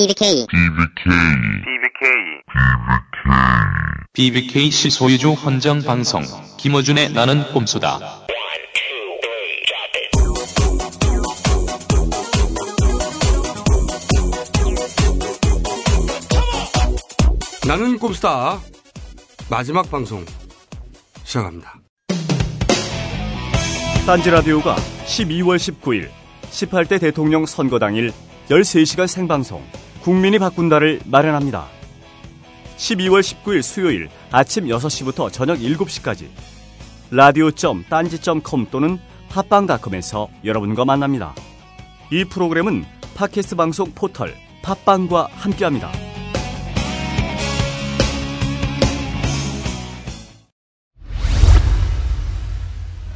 BBK 0.00 0.46
BBK 4.14 4.70
시 4.70 4.88
소유주 4.88 5.32
헌정 5.32 5.82
방송. 5.82 6.22
김어준의 6.56 7.12
나는 7.12 7.42
꼼수다. 7.52 7.98
나는 17.68 17.98
꼼스타 17.98 18.58
마지막 19.50 19.90
방송 19.90 20.24
시작합니다. 21.24 21.74
딴지 24.06 24.30
라디오가 24.30 24.76
12월 25.04 25.58
19일 25.58 26.08
18대 26.50 26.98
대통령 26.98 27.44
선거 27.44 27.78
당일 27.78 28.12
13시간 28.48 29.06
생방송 29.06 29.62
국민이 30.02 30.38
바꾼다를 30.38 31.00
마련합니다. 31.04 31.66
12월 32.76 33.20
19일 33.20 33.62
수요일 33.62 34.08
아침 34.32 34.64
6시부터 34.64 35.30
저녁 35.30 35.58
7시까지 35.58 36.28
라디오.딴지.com 37.10 38.68
또는 38.70 38.98
팟빵닷컴에서 39.28 40.28
여러분과 40.44 40.86
만납니다. 40.86 41.34
이 42.10 42.24
프로그램은 42.24 42.84
팟캐스트 43.14 43.56
방송 43.56 43.92
포털 43.92 44.34
팟빵과 44.62 45.28
함께합니다. 45.32 45.92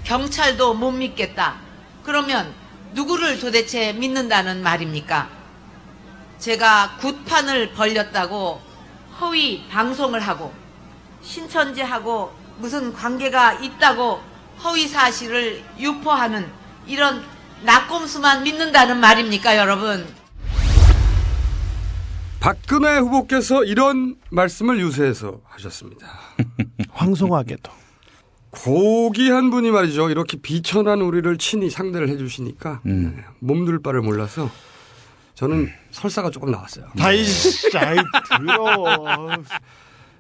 경찰도 0.05 0.74
못 0.74 0.91
믿겠다. 0.92 1.56
그러면 2.05 2.52
누구를 2.92 3.41
도대체 3.41 3.94
믿는다는 3.94 4.62
말입니까? 4.62 5.33
제가 6.38 6.96
굿판을 7.00 7.72
벌렸다고 7.72 8.60
허위 9.20 9.66
방송을 9.68 10.20
하고 10.20 10.52
신천지하고 11.22 12.32
무슨 12.58 12.92
관계가 12.92 13.54
있다고 13.54 14.20
허위 14.62 14.86
사실을 14.86 15.62
유포하는 15.78 16.46
이런 16.86 17.22
낙곰수만 17.64 18.42
믿는다는 18.42 19.00
말입니까, 19.00 19.56
여러분? 19.56 20.06
박근혜 22.41 22.98
후보께서 22.98 23.64
이런 23.64 24.16
말씀을 24.30 24.78
유세해서 24.80 25.41
하셨습니다. 25.44 26.06
황송하게도. 26.92 27.72
고귀한 28.50 29.50
분이 29.50 29.70
말이죠. 29.70 30.10
이렇게 30.10 30.36
비천한 30.36 31.00
우리를 31.00 31.36
친히 31.38 31.70
상대를 31.70 32.08
해주시니까 32.10 32.80
네, 32.84 33.16
몸둘 33.41 33.82
바를 33.82 34.00
몰라서 34.02 34.48
저는 35.34 35.68
설사가 35.90 36.30
조금 36.30 36.50
나왔어요. 36.50 36.86
다이씨, 36.96 37.77
아이, 37.77 37.96
들어. 38.38 39.28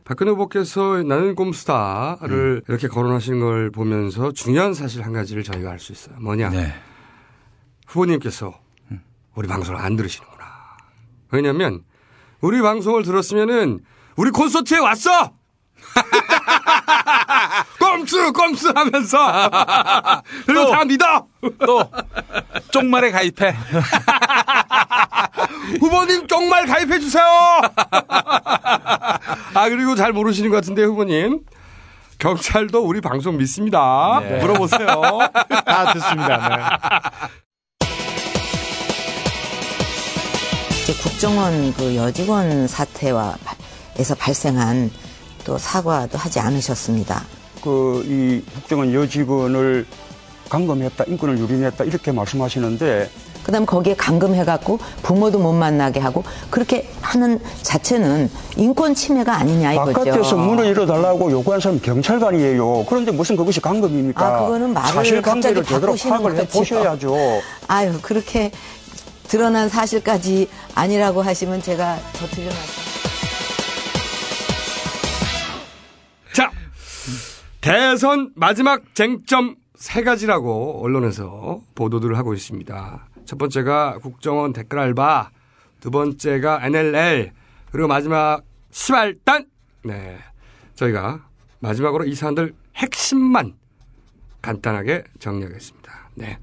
박근혜 0.04 0.32
후보께서 0.32 1.02
나는 1.02 1.34
꼼수다를 1.34 2.62
이렇게 2.68 2.88
거론하시는 2.88 3.40
걸 3.40 3.70
보면서 3.70 4.32
중요한 4.32 4.74
사실 4.74 5.02
한 5.04 5.12
가지를 5.12 5.42
저희가 5.44 5.70
알 5.70 5.78
수 5.78 5.92
있어요. 5.92 6.16
뭐냐. 6.20 6.50
후보님께서 7.86 8.58
우리 9.34 9.48
방송을 9.48 9.80
안 9.80 9.96
들으시는구나. 9.96 10.44
왜냐면 11.30 11.84
우리 12.40 12.60
방송을 12.60 13.02
들었으면은 13.04 13.80
우리 14.16 14.30
콘서트에 14.30 14.78
왔어! 14.78 15.32
꼼수, 17.98 18.32
꼼수 18.32 18.72
하면서. 18.74 19.18
그리고 20.46 20.64
또. 20.64 20.70
다 20.72 20.84
믿어! 20.84 21.26
또 21.66 21.90
쪽말에 22.70 23.10
가입해. 23.10 23.54
후보님 25.80 26.26
쪽말 26.26 26.66
가입해 26.66 26.98
주세요. 27.00 27.24
아 29.54 29.68
그리고 29.68 29.94
잘 29.94 30.12
모르시는 30.12 30.50
것 30.50 30.56
같은데 30.56 30.82
후보님 30.84 31.40
경찰도 32.18 32.82
우리 32.84 33.00
방송 33.00 33.36
믿습니다. 33.36 34.20
네. 34.22 34.38
물어보세요. 34.40 34.86
다 35.64 35.92
듣습니다. 35.92 36.48
네. 36.48 36.56
이제 40.82 40.92
국정원 41.02 41.72
그 41.74 41.96
여직원 41.96 42.66
사태와 42.68 43.36
바- 43.44 43.54
에서 43.96 44.14
발생한 44.16 44.90
또 45.44 45.56
사과도 45.56 46.18
하지 46.18 46.40
않으셨습니다. 46.40 47.22
그 47.64 48.04
이 48.06 48.42
국정원 48.54 48.92
여직원을 48.92 49.86
감금했다, 50.50 51.04
인권을 51.08 51.38
유린했다 51.38 51.84
이렇게 51.84 52.12
말씀하시는데 52.12 53.10
그다음 53.42 53.64
거기에 53.66 53.94
감금해갖고 53.94 54.78
부모도 55.02 55.38
못 55.38 55.52
만나게 55.52 56.00
하고 56.00 56.22
그렇게 56.50 56.88
하는 57.00 57.40
자체는 57.62 58.30
인권 58.56 58.94
침해가 58.94 59.36
아니냐 59.36 59.72
이거죠. 59.74 59.92
바깥에서 59.92 60.36
문을 60.36 60.66
열어달라고 60.68 61.30
요구한 61.30 61.60
사람 61.60 61.80
경찰관이에요. 61.80 62.84
그런데 62.88 63.10
무슨 63.10 63.36
그것이 63.36 63.60
감금입니까? 63.60 64.24
아, 64.24 64.42
그거는 64.44 64.72
말을 64.74 64.92
사실 64.94 65.22
관계를 65.22 65.62
갑자기 65.62 65.74
제대로 65.74 65.94
파악을 66.18 66.38
해. 66.38 66.46
보셔야죠. 66.48 67.16
아유 67.68 67.98
그렇게 68.02 68.50
드러난 69.28 69.68
사실까지 69.68 70.48
아니라고 70.74 71.22
하시면 71.22 71.62
제가 71.62 71.98
더 72.14 72.26
틀려놨어요. 72.26 72.83
대선 77.64 78.30
마지막 78.34 78.94
쟁점 78.94 79.56
세 79.74 80.02
가지라고 80.02 80.84
언론에서 80.84 81.62
보도들을 81.74 82.18
하고 82.18 82.34
있습니다. 82.34 83.08
첫 83.24 83.38
번째가 83.38 84.00
국정원 84.02 84.52
댓글 84.52 84.80
알바, 84.80 85.30
두 85.80 85.90
번째가 85.90 86.60
NLL, 86.62 87.32
그리고 87.72 87.88
마지막 87.88 88.42
시발단. 88.70 89.46
네, 89.82 90.18
저희가 90.74 91.24
마지막으로 91.60 92.04
이 92.04 92.14
사안들 92.14 92.54
핵심만 92.76 93.54
간단하게 94.42 95.04
정리하겠습니다. 95.18 96.10
네. 96.16 96.36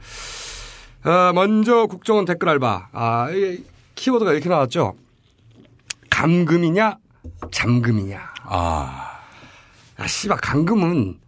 어, 1.06 1.34
먼저 1.34 1.86
국정원 1.86 2.26
댓글 2.26 2.50
알바. 2.50 2.90
아, 2.94 3.30
이 3.30 3.64
키워드가 3.94 4.34
이렇게 4.34 4.50
나왔죠. 4.50 4.96
감금이냐, 6.10 6.98
잠금이냐. 7.52 8.34
아, 8.46 9.21
아, 10.02 10.08
씨발, 10.08 10.38
감금은 10.42 11.20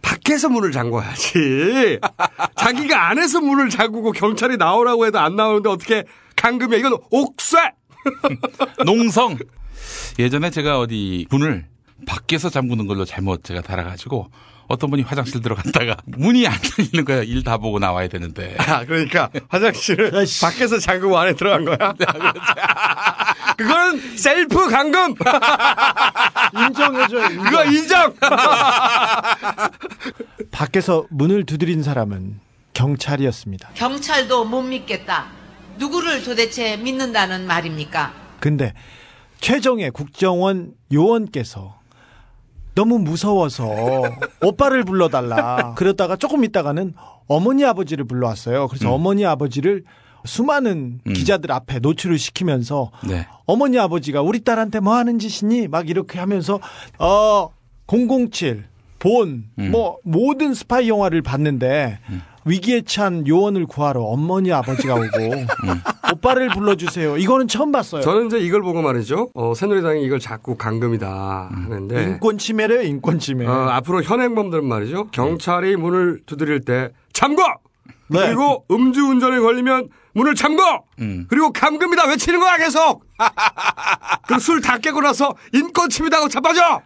밖에서 0.00 0.48
문을 0.48 0.72
잠궈야지. 0.72 1.98
자기가 2.56 3.10
안에서 3.10 3.40
문을 3.42 3.68
잠그고 3.68 4.12
경찰이 4.12 4.56
나오라고 4.56 5.04
해도 5.06 5.18
안 5.18 5.36
나오는데 5.36 5.68
어떻게 5.68 6.04
감금이야. 6.36 6.78
이건 6.78 6.96
옥쇠! 7.10 7.58
농성. 8.86 9.36
예전에 10.18 10.50
제가 10.50 10.78
어디 10.78 11.26
문을 11.30 11.66
밖에서 12.06 12.48
잠그는 12.50 12.86
걸로 12.86 13.04
잘못 13.04 13.44
제가 13.44 13.60
달아가지고 13.62 14.30
어떤 14.68 14.90
분이 14.90 15.02
화장실 15.02 15.40
들어갔다가 15.40 15.96
문이 16.06 16.46
안 16.46 16.54
열리는 16.78 17.04
거야. 17.04 17.22
일 17.22 17.42
다 17.42 17.56
보고 17.56 17.78
나와야 17.78 18.06
되는데. 18.08 18.54
아, 18.58 18.84
그러니까 18.84 19.30
화장실을 19.48 20.10
밖에서 20.42 20.78
잠그고 20.78 21.16
안에 21.18 21.34
들어간 21.34 21.64
거야? 21.64 21.94
그건 23.56 23.98
셀프 24.16 24.68
감금! 24.68 25.14
인정해줘요. 26.54 27.24
인정. 27.30 27.44
그거 27.44 27.64
인정! 27.64 28.14
밖에서 30.50 31.06
문을 31.10 31.44
두드린 31.46 31.82
사람은 31.82 32.40
경찰이었습니다. 32.74 33.70
경찰도 33.74 34.44
못 34.44 34.62
믿겠다. 34.62 35.26
누구를 35.78 36.22
도대체 36.24 36.76
믿는다는 36.76 37.46
말입니까? 37.46 38.12
근데 38.40 38.74
최정의 39.40 39.90
국정원 39.92 40.72
요원께서 40.92 41.77
너무 42.78 43.00
무서워서 43.00 43.68
오빠를 44.40 44.84
불러달라. 44.84 45.74
그러다가 45.74 46.14
조금 46.14 46.44
있다가는 46.44 46.94
어머니 47.26 47.64
아버지를 47.64 48.04
불러왔어요. 48.04 48.68
그래서 48.68 48.94
어머니 48.94 49.26
아버지를 49.26 49.82
수많은 50.24 51.00
음. 51.04 51.12
기자들 51.12 51.50
앞에 51.50 51.80
노출을 51.80 52.18
시키면서 52.18 52.92
네. 53.08 53.26
어머니 53.46 53.80
아버지가 53.80 54.22
우리 54.22 54.44
딸한테 54.44 54.78
뭐 54.78 54.94
하는 54.94 55.18
짓이니? 55.18 55.66
막 55.66 55.90
이렇게 55.90 56.20
하면서 56.20 56.60
어 57.00 57.50
007, 57.88 58.66
본, 59.00 59.46
음. 59.58 59.70
뭐 59.72 59.98
모든 60.04 60.54
스파이 60.54 60.88
영화를 60.88 61.22
봤는데 61.22 61.98
위기에 62.44 62.82
처한 62.82 63.26
요원을 63.26 63.66
구하러 63.66 64.02
어머니 64.02 64.52
아버지가 64.52 64.94
오고 64.94 65.06
오빠를 66.14 66.48
불러주세요. 66.48 67.16
이거는 67.18 67.48
처음 67.48 67.72
봤어요. 67.72 68.02
저는 68.02 68.26
이제 68.26 68.38
이걸 68.38 68.62
보고 68.62 68.80
말이죠. 68.80 69.28
어, 69.34 69.52
새누리당이 69.54 70.02
이걸 70.04 70.18
자꾸 70.18 70.56
감금이다 70.56 71.50
하는데. 71.52 72.02
인권 72.04 72.38
침해래요, 72.38 72.82
인권 72.82 73.18
침해. 73.18 73.46
어, 73.46 73.52
앞으로 73.52 74.02
현행범들은 74.02 74.64
말이죠. 74.64 75.08
경찰이 75.08 75.76
문을 75.76 76.20
두드릴 76.26 76.60
때 76.60 76.90
잠궈! 77.12 77.42
네. 78.10 78.20
그리고 78.26 78.64
음주운전에 78.70 79.38
걸리면 79.40 79.88
문을 80.14 80.34
잠궈! 80.34 80.84
음. 81.00 81.26
그리고 81.28 81.52
감금이다 81.52 82.06
외치는 82.08 82.40
거야 82.40 82.56
계속! 82.56 83.04
그리고 84.26 84.40
술다 84.40 84.78
깨고 84.78 85.00
나서 85.00 85.34
인권 85.52 85.88
침해다고 85.88 86.28
자빠져! 86.28 86.82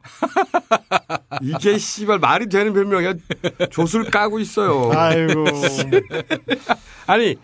이게 1.42 1.78
씨발 1.78 2.18
말이 2.18 2.48
되는 2.48 2.72
변명이야. 2.72 3.14
조술 3.70 4.10
까고 4.10 4.38
있어요. 4.40 4.90
아이고. 4.92 5.44
아니 7.06 7.36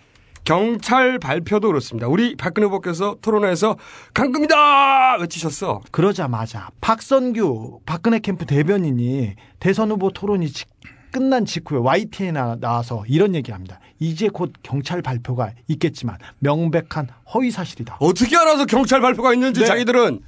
경찰 0.44 1.18
발표도 1.18 1.68
그렇습니다. 1.68 2.08
우리 2.08 2.34
박근혜 2.34 2.66
후보께서 2.66 3.16
토론회에서 3.20 3.76
강금이다 4.14 5.18
외치셨어. 5.18 5.82
그러자마자 5.90 6.70
박선규 6.80 7.80
박근혜 7.84 8.18
캠프 8.18 8.46
대변인이 8.46 9.34
대선 9.60 9.90
후보 9.90 10.10
토론이 10.10 10.50
직, 10.50 10.68
끝난 11.12 11.44
직후에 11.44 11.78
YTN에 11.78 12.56
나와서 12.60 13.04
이런 13.08 13.34
얘기합니다. 13.34 13.78
이제 13.98 14.28
곧 14.28 14.52
경찰 14.62 15.02
발표가 15.02 15.52
있겠지만 15.66 16.18
명백한 16.38 17.08
허위 17.34 17.50
사실이다. 17.50 17.98
어떻게 18.00 18.36
알아서 18.36 18.64
경찰 18.66 19.00
발표가 19.00 19.34
있는지 19.34 19.60
네. 19.60 19.66
자기들은 19.66 20.20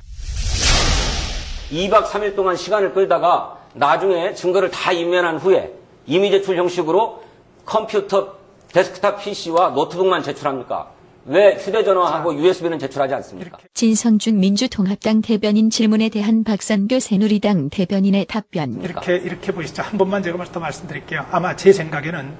2박 1.70 2.04
3일 2.06 2.34
동안 2.34 2.56
시간을 2.56 2.92
끌다가 2.92 3.58
나중에 3.74 4.34
증거를 4.34 4.70
다 4.70 4.92
인면한 4.92 5.38
후에 5.38 5.72
이미 6.06 6.30
제출 6.30 6.56
형식으로 6.56 7.22
컴퓨터 7.64 8.36
데스크탑 8.72 9.22
PC와 9.22 9.70
노트북만 9.70 10.22
제출합니까? 10.22 10.90
왜 11.26 11.54
휴대전화하고 11.56 12.34
USB는 12.34 12.78
제출하지 12.78 13.14
않습니까? 13.14 13.58
진성준 13.74 14.40
민주통합당 14.40 15.20
대변인 15.20 15.70
질문에 15.70 16.08
대한 16.08 16.44
박선규 16.44 16.98
새누리당 16.98 17.70
대변인의 17.70 18.26
답변. 18.26 18.80
이렇게 18.82 19.16
이렇게 19.16 19.52
보시죠. 19.52 19.82
한 19.82 19.98
번만 19.98 20.22
제가 20.22 20.42
더 20.44 20.58
말씀드릴게요. 20.60 21.26
아마 21.30 21.54
제 21.54 21.72
생각에는 21.72 22.32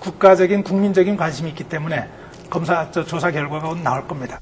국가적인 0.00 0.64
국민적인 0.64 1.16
관심이 1.16 1.50
있기 1.50 1.64
때문에 1.64 2.08
검사 2.48 2.90
저 2.90 3.04
조사 3.04 3.30
결과가 3.30 3.68
곧 3.68 3.78
나올 3.78 4.08
겁니다. 4.08 4.40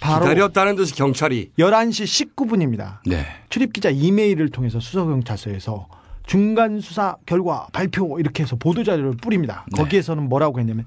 바로 0.00 0.26
기다렸다는 0.26 0.74
듯이 0.76 0.94
경찰이 0.94 1.52
11시 1.58 2.34
19분입니다. 2.34 2.98
네. 3.06 3.26
출입 3.50 3.72
기자 3.72 3.90
이메일을 3.90 4.48
통해서 4.48 4.80
수서경찰서에서 4.80 5.86
중간 6.26 6.80
수사 6.80 7.16
결과 7.26 7.68
발표 7.72 8.18
이렇게 8.18 8.42
해서 8.42 8.56
보도 8.56 8.84
자료를 8.84 9.12
뿌립니다. 9.20 9.64
네. 9.72 9.82
거기에서는 9.82 10.28
뭐라고 10.28 10.60
했냐면 10.60 10.86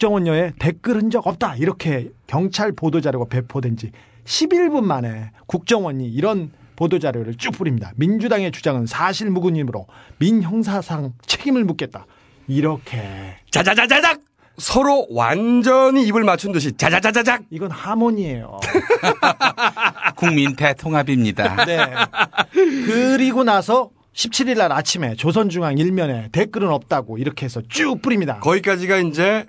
국정원녀의 0.00 0.54
댓글 0.58 0.96
흔적 0.96 1.26
없다 1.26 1.56
이렇게 1.56 2.10
경찰 2.26 2.72
보도 2.72 3.00
자료가 3.00 3.26
배포된 3.26 3.76
지 3.76 3.92
11분 4.24 4.82
만에 4.82 5.30
국정원이 5.46 6.08
이런 6.08 6.50
보도자료를 6.80 7.34
쭉 7.36 7.52
뿌립니다. 7.52 7.92
민주당의 7.96 8.52
주장은 8.52 8.86
사실무근이므로 8.86 9.86
민형사상 10.18 11.12
책임을 11.26 11.64
묻겠다. 11.64 12.06
이렇게 12.48 13.36
자자자자작 13.50 14.20
서로 14.56 15.06
완전히 15.10 16.06
입을 16.06 16.24
맞춘 16.24 16.52
듯이 16.52 16.72
자자자자작 16.72 17.44
이건 17.50 17.70
하모니예요. 17.70 18.60
국민 20.16 20.56
대통합입니다. 20.56 21.66
네. 21.66 21.78
그리고 22.86 23.44
나서 23.44 23.90
17일 24.14 24.56
날 24.56 24.72
아침에 24.72 25.14
조선중앙 25.14 25.76
일면에 25.76 26.30
댓글은 26.32 26.70
없다고 26.70 27.18
이렇게 27.18 27.44
해서 27.44 27.60
쭉 27.68 28.00
뿌립니다. 28.00 28.40
거기까지가 28.40 28.96
이제 28.98 29.44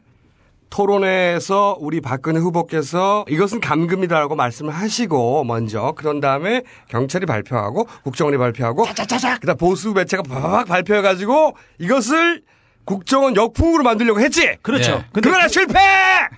토론회에서 0.71 1.77
우리 1.79 2.01
박근혜 2.01 2.39
후보께서 2.39 3.25
이것은 3.29 3.59
감금이다라고 3.59 4.35
말씀을 4.35 4.73
하시고 4.73 5.44
먼저 5.44 5.94
그런 5.95 6.19
다음에 6.19 6.63
경찰이 6.88 7.25
발표하고 7.27 7.85
국정원이 8.03 8.38
발표하고 8.38 8.85
그다음 9.39 9.57
보수 9.57 9.91
매체가 9.91 10.23
팍 10.23 10.65
발표해가지고 10.68 11.56
이것을 11.79 12.41
국정원 12.85 13.35
역풍으로 13.35 13.83
만들려고 13.83 14.19
했지. 14.21 14.56
그렇죠. 14.63 14.95
네. 14.97 15.06
근데 15.13 15.29
그거나 15.29 15.44
그- 15.47 15.50
실패. 15.53 15.79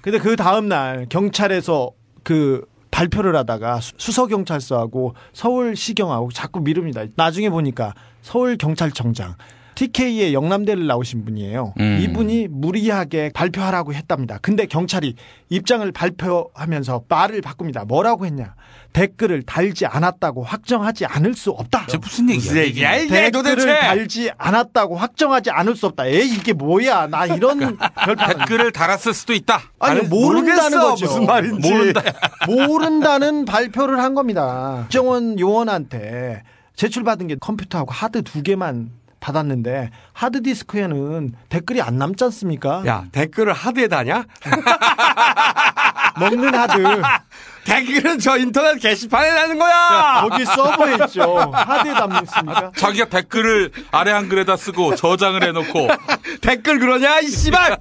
근데 0.01 0.17
그 0.19 0.35
다음 0.35 0.67
날 0.67 1.05
경찰에서 1.09 1.91
그 2.23 2.65
발표를 2.91 3.35
하다가 3.35 3.79
수- 3.79 3.93
수서경찰서하고 3.97 5.13
서울시경하고 5.31 6.31
자꾸 6.31 6.59
미룹니다. 6.59 7.03
나중에 7.15 7.49
보니까 7.49 7.93
서울경찰청장 8.23 9.35
TK의 9.75 10.33
영남대를 10.33 10.87
나오신 10.87 11.25
분이에요. 11.25 11.73
음. 11.79 11.99
이분이 12.01 12.47
무리하게 12.49 13.31
발표하라고 13.33 13.93
했답니다. 13.93 14.37
근데 14.41 14.65
경찰이 14.65 15.15
입장을 15.49 15.89
발표하면서 15.91 17.03
말을 17.07 17.41
바꿉니다. 17.41 17.85
뭐라고 17.85 18.25
했냐? 18.25 18.55
댓글을 18.93 19.43
달지 19.43 19.85
않았다고 19.85 20.43
확정하지 20.43 21.05
않을 21.05 21.33
수 21.33 21.49
없다. 21.51 21.87
저 21.89 21.97
무슨 21.97 22.29
얘기야? 22.29 22.37
무슨 22.39 22.57
얘기야 22.57 22.95
이게 22.97 23.07
댓글을 23.09 23.55
도대체? 23.55 23.79
달지 23.79 24.31
않았다고 24.37 24.95
확정하지 24.95 25.49
않을 25.49 25.75
수 25.75 25.87
없다. 25.87 26.05
에이 26.05 26.35
이게 26.35 26.53
뭐야? 26.53 27.07
나 27.07 27.25
이런 27.25 27.77
별판 28.05 28.37
댓글을 28.37 28.71
달았을 28.71 29.13
수도 29.13 29.33
있다. 29.33 29.61
아니, 29.79 30.01
모른다는 30.01 30.77
모르겠어, 30.79 30.89
거죠. 30.91 31.05
무슨 31.07 31.25
말인지. 31.25 31.71
모른다. 31.71 32.01
모른다는 32.47 33.45
발표를 33.45 33.99
한 33.99 34.13
겁니다. 34.13 34.77
국정원 34.81 35.39
요원한테 35.39 36.43
제출받은 36.75 37.27
게 37.27 37.35
컴퓨터하고 37.39 37.91
하드 37.91 38.21
두 38.23 38.41
개만 38.43 38.91
받았는데 39.23 39.89
하드 40.11 40.43
디스크에는 40.43 41.33
댓글이 41.47 41.81
안 41.81 41.97
남지 41.97 42.25
않습니까? 42.25 42.83
야 42.85 43.05
댓글을 43.13 43.53
하드에 43.53 43.87
다냐? 43.87 44.25
먹는 46.19 46.53
하드 46.53 46.83
댓글은 47.65 48.19
저 48.19 48.37
인터넷 48.37 48.77
게시판에 48.77 49.31
나는 49.31 49.57
거야. 49.57 50.27
거기 50.27 50.43
서버에 50.43 50.95
있죠. 51.05 51.37
하드에 51.53 51.93
담습니까? 51.93 52.71
자기가 52.75 53.05
댓글을 53.05 53.71
아래 53.91 54.11
한글에다 54.11 54.57
쓰고 54.57 54.95
저장을 54.95 55.41
해놓고 55.41 55.87
댓글 56.41 56.79
그러냐 56.79 57.21
이 57.21 57.27
씨발. 57.27 57.77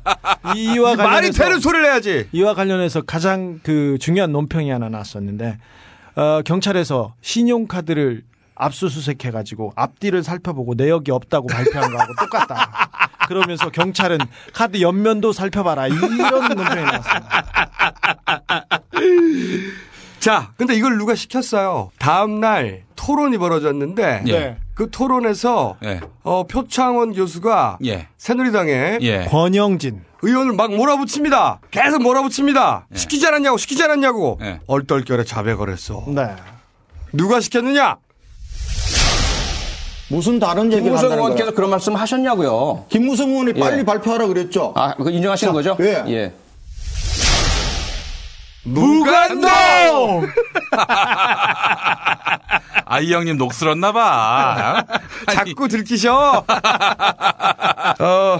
이와 0.55 0.95
말이 0.95 0.97
관련해서 0.97 1.43
되는 1.45 1.59
소리를 1.59 1.85
해야지. 1.85 2.29
이와 2.31 2.55
관련해서 2.55 3.03
가장 3.03 3.59
그 3.65 3.99
중요한 4.01 4.31
논평이 4.31 4.71
하나 4.71 4.89
나왔었는데 4.89 5.59
어, 6.15 6.43
경찰에서 6.45 7.15
신용카드를 7.21 8.23
압수수색 8.55 9.25
해가지고 9.25 9.73
앞뒤를 9.77 10.23
살펴보고 10.23 10.75
내역이 10.75 11.11
없다고 11.11 11.49
발표한 11.49 11.91
거하고 11.91 12.15
똑같다. 12.19 12.71
그러면서 13.29 13.71
경찰은 13.71 14.19
카드 14.53 14.81
옆면도 14.81 15.33
살펴봐라 15.33 15.87
이런 15.87 16.17
논평이 16.19 16.55
나왔습니다. 16.55 17.45
자, 20.21 20.53
근데 20.57 20.75
이걸 20.75 20.99
누가 20.99 21.15
시켰어요? 21.15 21.91
다음 21.99 22.41
날 22.41 22.85
토론이 22.95 23.39
벌어졌는데 23.39 24.23
예. 24.29 24.57
그 24.75 24.89
토론에서 24.91 25.77
예. 25.85 26.01
어, 26.23 26.45
표창원 26.45 27.13
교수가 27.13 27.79
예. 27.87 28.07
새누리당의 28.19 28.99
예. 29.03 29.25
권영진 29.29 30.05
의원을 30.23 30.55
막 30.55 30.73
몰아붙입니다. 30.73 31.59
계속 31.73 32.03
몰아붙입니다. 32.03 32.87
시키지 32.95 33.27
않았냐고 33.27 33.57
시키지 33.57 33.83
않았냐고 33.83 34.39
예. 34.43 34.61
얼떨결에 34.69 35.25
자백을 35.25 35.69
했어. 35.71 36.05
네. 36.07 36.29
누가 37.13 37.41
시켰느냐? 37.41 37.97
무슨 40.13 40.39
다른 40.39 40.65
얘기를 40.67 40.83
김무성 40.83 41.05
한다는 41.05 41.23
의원께서 41.25 41.47
거예요? 41.47 41.55
그런 41.57 41.71
말씀 41.71 41.97
하셨냐고요. 41.97 42.85
김무성 42.91 43.31
의원이 43.31 43.55
빨리 43.55 43.79
예. 43.79 43.83
발표하라 43.85 44.27
그랬죠. 44.27 44.75
아, 44.77 44.95
그거 44.95 45.09
인정하시는 45.09 45.51
자, 45.51 45.55
거죠? 45.55 45.77
예. 45.83 46.05
예. 46.13 46.35
무간도! 48.65 49.49
아이 52.85 53.11
형님 53.11 53.39
녹슬었나 53.39 53.93
봐. 53.93 54.85
자꾸 55.33 55.67
들키셔. 55.67 56.45
어, 56.45 58.39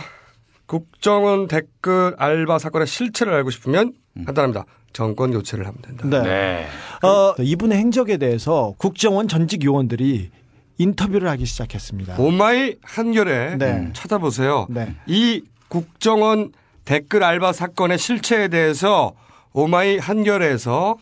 국정원 0.67 1.49
댓글 1.49 2.15
알바 2.19 2.59
사건의 2.59 2.87
실체를 2.87 3.33
알고 3.33 3.49
싶으면 3.51 3.95
간단합니다. 4.27 4.67
정권 4.93 5.33
교체를 5.33 5.67
하면 5.67 5.81
된다. 5.81 6.23
네. 6.23 6.29
네. 6.29 6.67
어, 7.09 7.35
이분의 7.39 7.79
행적에 7.79 8.19
대해서 8.19 8.75
국정원 8.77 9.27
전직 9.27 9.65
요원들이 9.65 10.31
인터뷰를 10.79 11.29
하기 11.31 11.47
시작했습니다. 11.47 12.17
오마이 12.19 12.77
한겨레 12.83 13.57
네. 13.57 13.91
찾아보세요. 13.95 14.67
네. 14.71 14.95
이 15.07 15.43
국정원 15.69 16.53
댓글 16.85 17.23
알바 17.25 17.53
사건의 17.53 17.99
실체에 17.99 18.49
대해서 18.49 19.13
오마이 19.53 19.99
한겨레에서 19.99 20.97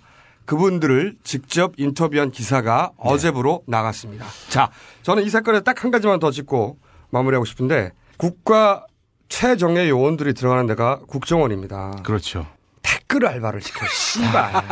그분들을 0.44 1.16
직접 1.22 1.74
인터뷰한 1.76 2.30
기사가 2.32 2.90
어제부로 2.96 3.62
나갔습니다. 3.66 4.26
자, 4.48 4.70
저는 5.02 5.22
이 5.22 5.30
사건에 5.30 5.60
딱 5.60 5.84
한 5.84 5.90
가지만 5.90 6.18
더 6.18 6.30
짚고 6.30 6.78
마무리하고 7.10 7.44
싶은데 7.44 7.92
국가 8.16 8.84
최정예 9.28 9.88
요원들이 9.88 10.34
들어가는 10.34 10.66
데가 10.66 11.00
국정원입니다. 11.06 12.00
그렇죠. 12.02 12.46
댓글 12.82 13.26
알바를 13.26 13.60
시켜, 13.62 13.86
씨발. 13.86 14.52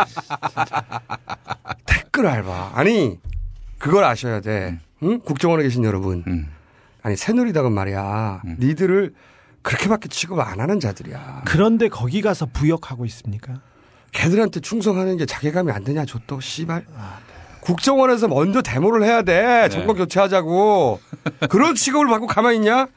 댓글 1.86 2.26
알바. 2.26 2.72
아니, 2.74 3.18
그걸 3.78 4.04
아셔야 4.04 4.40
돼. 4.40 4.78
응? 5.02 5.20
국정원에 5.20 5.62
계신 5.62 5.84
여러분. 5.84 6.24
음. 6.26 6.48
아니, 7.02 7.16
새누리당은 7.16 7.72
말이야. 7.72 8.42
니들을 8.58 9.14
그렇게밖에 9.62 10.08
취급 10.08 10.38
안 10.40 10.60
하는 10.60 10.80
자들이야. 10.80 11.42
그런데 11.46 11.88
거기 11.88 12.22
가서 12.22 12.46
부역하고 12.46 13.04
있습니까? 13.06 13.60
걔들한테 14.12 14.60
충성하는 14.60 15.16
게 15.16 15.26
자괴감이 15.26 15.70
안 15.70 15.84
되냐, 15.84 16.04
줬또 16.04 16.40
씨발. 16.40 16.84
국정원에서 17.60 18.28
먼저 18.28 18.62
데모를 18.62 19.04
해야 19.04 19.22
돼. 19.22 19.68
정권 19.70 19.96
교체하자고. 19.96 21.00
그런 21.50 21.74
취급을 21.74 22.06
받고 22.08 22.26
가만히 22.26 22.56
있냐? 22.56 22.88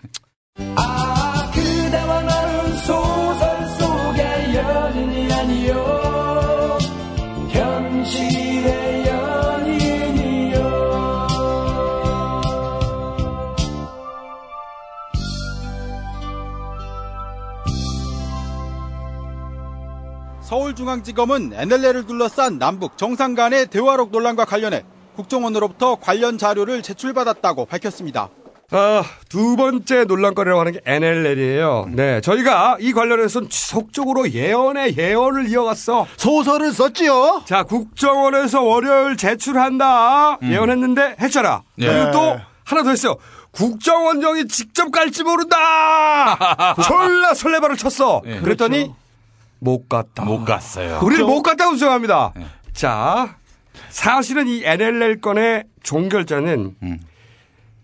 서울중앙지검은 20.81 21.53
NLL을 21.53 22.05
둘러싼 22.05 22.57
남북 22.59 22.97
정상 22.97 23.35
간의 23.35 23.67
대화록 23.67 24.11
논란과 24.11 24.45
관련해 24.45 24.83
국정원으로부터 25.15 25.95
관련 25.95 26.37
자료를 26.37 26.81
제출받았다고 26.81 27.65
밝혔습니다. 27.65 28.29
아, 28.71 29.03
두 29.27 29.57
번째 29.57 30.05
논란거리라고 30.05 30.59
하는 30.59 30.71
게 30.71 30.79
NLL이에요. 30.85 31.89
네, 31.91 32.21
저희가 32.21 32.77
이 32.79 32.93
관련해서는 32.93 33.49
지속적으로 33.49 34.31
예언에 34.31 34.95
예언을 34.97 35.49
이어갔어. 35.49 36.07
소설을 36.17 36.71
썼지요. 36.71 37.43
자, 37.45 37.63
국정원에서 37.63 38.61
월요일 38.63 39.17
제출한다. 39.17 40.39
예언했는데 40.41 41.17
했잖아. 41.19 41.63
예. 41.79 41.87
그리고 41.87 42.11
또 42.11 42.39
하나 42.63 42.83
더 42.83 42.89
했어요. 42.89 43.17
국정원장이 43.51 44.47
직접 44.47 44.89
갈지 44.91 45.23
모른다. 45.23 45.57
졸라 46.81 47.33
설레발을 47.33 47.75
쳤어. 47.75 48.21
예. 48.25 48.39
그랬더니 48.39 48.91
못 49.61 49.87
갔다. 49.87 50.25
못 50.25 50.43
갔어요. 50.43 50.99
우리는 51.03 51.25
못 51.25 51.43
갔다고 51.43 51.75
주장합니다. 51.75 52.33
자, 52.73 53.37
사실은 53.89 54.47
이 54.47 54.63
NLL 54.65 55.21
건의 55.21 55.63
종결자는 55.83 56.75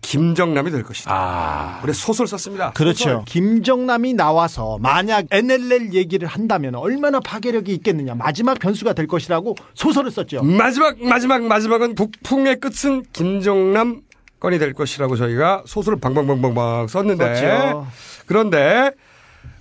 김정남이 0.01 0.71
될 0.71 0.83
것이다. 0.83 1.11
아. 1.13 1.81
우리 1.83 1.93
소설 1.93 2.27
썼습니다. 2.27 2.71
그렇죠. 2.71 2.97
소설. 2.97 3.25
김정남이 3.25 4.13
나와서 4.13 4.77
만약 4.79 5.25
NLL 5.29 5.93
얘기를 5.93 6.27
한다면 6.27 6.75
얼마나 6.75 7.19
파괴력이 7.19 7.73
있겠느냐. 7.75 8.15
마지막 8.15 8.57
변수가 8.57 8.93
될 8.93 9.05
것이라고 9.05 9.55
소설을 9.75 10.09
썼죠. 10.09 10.43
마지막 10.43 10.99
마지막 10.99 11.43
마지막은 11.43 11.93
북풍의 11.95 12.59
끝은 12.59 13.03
김정남 13.13 14.01
건이 14.39 14.57
될 14.59 14.73
것이라고 14.73 15.15
저희가 15.15 15.63
소설을 15.65 15.99
방방방방방 15.99 16.87
썼는데 16.87 17.35
썼죠. 17.35 17.87
그런데 18.25 18.91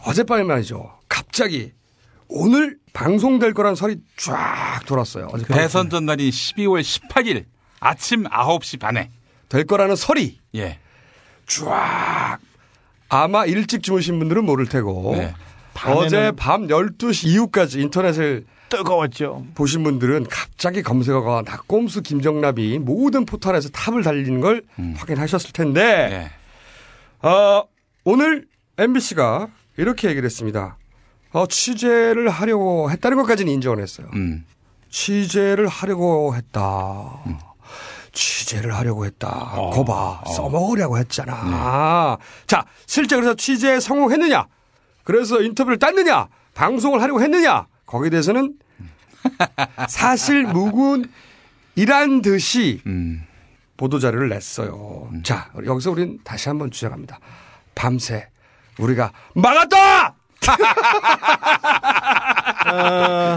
어젯밤에 0.07 0.45
말이죠. 0.45 0.93
갑자기 1.09 1.73
오늘 2.37 2.77
방송될 2.93 3.55
거란 3.55 3.75
설이 3.75 3.97
쫙 4.17 4.81
돌았어요. 4.87 5.29
어제 5.33 5.45
대선 5.47 5.89
전날인 5.91 6.31
12월 6.31 6.83
18일 6.83 7.45
아침 7.81 8.25
9시 8.25 8.79
반에 8.79 9.11
될 9.49 9.65
거라는 9.65 9.97
설이 9.97 10.39
예. 10.55 10.79
쫙 11.47 12.39
아마 13.09 13.47
일찍 13.47 13.83
주무신 13.83 14.19
분들은 14.19 14.45
모를 14.45 14.67
테고 14.67 15.15
네. 15.17 15.35
어제 15.87 16.33
밤 16.37 16.67
12시 16.67 17.29
이후까지 17.29 17.81
인터넷을 17.81 18.45
뜨거웠죠. 18.69 19.47
보신 19.55 19.85
분들은 19.85 20.27
갑자기 20.29 20.83
검색어가 20.83 21.43
낙곰수 21.47 22.03
김정남이 22.03 22.81
모든 22.81 23.25
포털에서 23.25 23.69
탑을 23.69 24.03
달리는 24.03 24.41
걸 24.41 24.63
확인하셨을 24.97 25.53
텐데 25.53 26.31
어, 27.23 27.63
오늘 28.05 28.47
MBC가 28.79 29.49
이렇게 29.77 30.09
얘기를 30.09 30.27
했습니다. 30.27 30.77
어, 31.37 31.47
취재를 31.47 32.31
하려고 32.31 32.91
했다는 32.91 33.19
것까지는 33.19 33.53
인정을 33.53 33.83
했어요. 33.83 34.09
음. 34.15 34.47
취재를 34.89 35.69
하려고 35.69 36.35
했다. 36.35 37.21
취재를 38.13 38.75
하려고 38.75 39.05
했다. 39.05 39.29
거봐. 39.29 40.25
써먹으려고 40.35 40.97
했잖아. 40.97 42.17
자, 42.47 42.65
실제 42.87 43.17
그래서 43.17 43.35
취재에 43.35 43.81
성공했느냐? 43.81 44.47
그래서 45.05 45.43
인터뷰를 45.43 45.79
땄느냐? 45.79 46.29
방송을 46.55 47.03
하려고 47.03 47.21
했느냐? 47.21 47.67
거기에 47.85 48.09
대해서는 48.09 48.55
사실 49.91 50.45
무근이란 50.45 52.23
듯이 52.23 52.81
보도 53.77 53.99
자료를 53.99 54.31
냈어요. 54.31 55.11
자, 55.23 55.51
여기서 55.67 55.91
우리는 55.91 56.19
다시 56.25 56.49
한번 56.49 56.71
주장합니다. 56.71 57.21
밤새 57.75 58.31
우리가 58.79 59.13
막았다! 59.35 60.16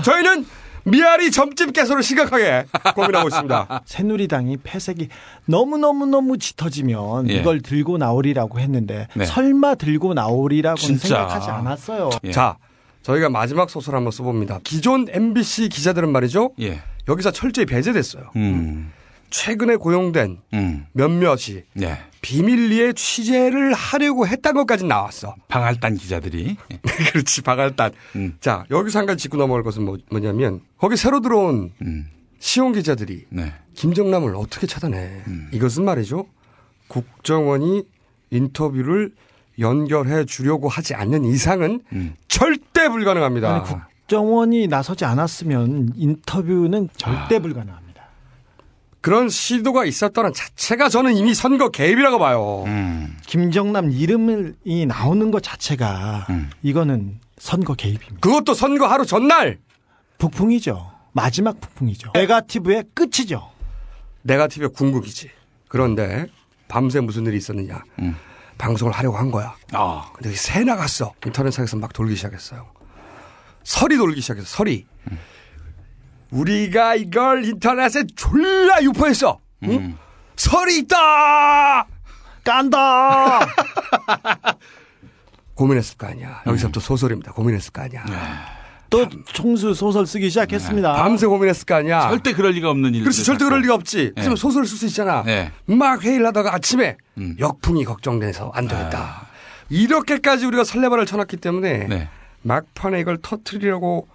저희는 0.04 0.46
미아리 0.86 1.30
점집 1.32 1.74
개소를 1.74 2.02
심각하게 2.04 2.66
고민하고 2.96 3.28
있습니다. 3.28 3.82
새누리당이 3.86 4.58
패색이 4.64 5.10
너무너무너무 5.46 6.38
짙어지면 6.38 7.30
예. 7.30 7.36
이걸 7.36 7.62
들고 7.62 7.98
나오리라고 7.98 8.60
했는데 8.60 9.08
네. 9.14 9.26
설마 9.26 9.76
들고 9.76 10.14
나오리라고는 10.14 10.98
진짜. 10.98 11.08
생각하지 11.08 11.50
않았어요. 11.52 12.10
자, 12.32 12.58
저희가 13.04 13.30
마지막 13.30 13.70
소설 13.70 13.96
한번 13.96 14.12
써봅니다. 14.12 14.60
기존 14.64 15.06
MBC 15.10 15.70
기자들은 15.70 16.12
말이죠. 16.12 16.52
예. 16.62 16.82
여기서 17.08 17.32
철저히 17.32 17.66
배제됐어요. 17.66 18.32
음. 18.36 18.92
최근에 19.30 19.76
고용된 19.76 20.40
음. 20.54 20.88
몇몇이 20.94 21.64
네. 21.74 22.00
비밀리에 22.22 22.94
취재를 22.94 23.74
하려고 23.74 24.28
했던 24.28 24.54
것까지 24.54 24.86
나왔어. 24.86 25.36
방할단 25.48 25.96
기자들이. 25.96 26.58
그렇지, 27.12 27.42
방할단. 27.42 27.92
음. 28.16 28.38
자, 28.42 28.66
여기서 28.70 29.00
한 29.00 29.06
가지 29.06 29.24
짚고 29.24 29.38
넘어갈 29.38 29.64
것은 29.64 29.84
뭐, 29.84 29.98
뭐냐면, 30.10 30.62
거기 30.78 30.98
새로 30.98 31.22
들어온 31.22 31.72
음. 31.82 32.10
시온 32.40 32.74
기자들이 32.74 33.26
네. 33.30 33.54
김정남을 33.76 34.36
어떻게 34.36 34.68
차단해. 34.68 35.24
음. 35.28 35.50
이것은 35.54 35.86
말이죠. 35.86 36.26
국정원이 36.88 37.84
인터뷰를 38.32 39.12
연결해 39.60 40.26
주려고 40.26 40.70
하지 40.70 40.96
않는 40.96 41.26
이상은 41.26 41.82
음. 41.92 42.16
절대 42.28 42.90
불가능합니다. 42.90 43.56
아니, 43.56 43.64
국정원이 43.64 44.68
나서지 44.68 45.06
않았으면 45.06 45.94
인터뷰는 45.96 46.90
절대 46.96 47.36
아. 47.36 47.40
불가능합니다. 47.40 47.89
그런 49.02 49.30
시도가 49.30 49.86
있었다는 49.86 50.34
자체가 50.34 50.90
저는 50.90 51.16
이미 51.16 51.34
선거 51.34 51.70
개입이라고 51.70 52.20
봐요. 52.20 52.64
음. 52.68 53.18
김정남 53.26 53.92
이름이 53.92 54.86
나오는 54.88 55.32
것 55.32 55.42
자체가 55.42 56.28
음. 56.30 56.50
이거는 56.62 57.20
선거 57.38 57.74
개입입니다. 57.74 58.18
그것도 58.20 58.54
선거 58.54 58.88
하루 58.88 59.06
전날 59.06 59.60
북풍이죠. 60.18 60.92
마지막 61.14 61.60
북풍이죠. 61.62 62.12
네가티브의 62.14 62.84
끝이죠. 62.94 63.50
네가티브의 64.24 64.70
궁극이지. 64.74 65.30
그런데 65.70 66.28
밤새 66.68 67.00
무슨 67.00 67.26
일이 67.26 67.38
있었느냐. 67.38 67.82
방송을 68.58 68.94
하려고 68.94 69.18
한 69.18 69.32
거야. 69.32 69.56
아. 69.72 70.12
근데 70.14 70.36
새 70.36 70.64
나갔어. 70.64 71.14
인터넷상에서 71.26 71.78
막 71.78 71.94
돌기 71.94 72.16
시작했어요. 72.16 72.68
설이 73.64 73.98
돌기 73.98 74.20
시작했어. 74.22 74.46
설이. 74.46 74.86
우리가 76.32 76.96
이걸 76.96 77.46
인터넷에 77.46 78.04
졸라 78.16 78.82
유포했어. 78.84 79.40
응? 79.64 79.98
설이 80.36 80.80
있다. 80.80 81.88
깐다. 82.44 83.40
고민했을 85.56 85.98
거 85.98 86.08
아니야. 86.08 86.42
여기서부터 86.46 86.80
소설입니다. 86.80 87.34
고민했을 87.34 87.72
거 87.74 87.82
아니야. 87.82 88.06
또 88.90 89.08
총수 89.26 89.74
소설 89.74 90.08
쓰기 90.08 90.30
시작했습니다. 90.30 90.94
밤새 90.94 91.28
고민했을 91.28 91.66
거 91.66 91.76
아니야. 91.76 92.10
절대 92.10 92.34
그럴 92.34 92.54
리가 92.54 92.70
없는 92.72 92.96
일. 92.96 93.02
그렇지. 93.04 93.24
절대 93.24 93.46
그럴 93.46 93.62
리가 93.62 93.76
없지. 93.76 94.14
네. 94.16 94.36
소설을 94.36 94.66
쓸 94.66 94.78
수 94.78 94.86
있잖아. 94.86 95.24
네. 95.24 95.52
막 95.66 96.04
회의를 96.04 96.26
하다가 96.28 96.56
아침에 96.56 96.98
음. 97.18 97.36
역풍이 97.40 97.84
걱정돼서 97.86 98.52
안 98.56 98.66
아. 98.66 98.68
되겠다. 98.70 99.28
이렇게까지 99.70 100.46
우리가 100.46 100.64
설레발을 100.64 101.06
쳐놨기 101.06 101.38
때문에 101.38 101.88
네. 101.88 102.10
막판에 102.42 103.00
이걸 103.00 103.18
터트리려고 103.22 104.08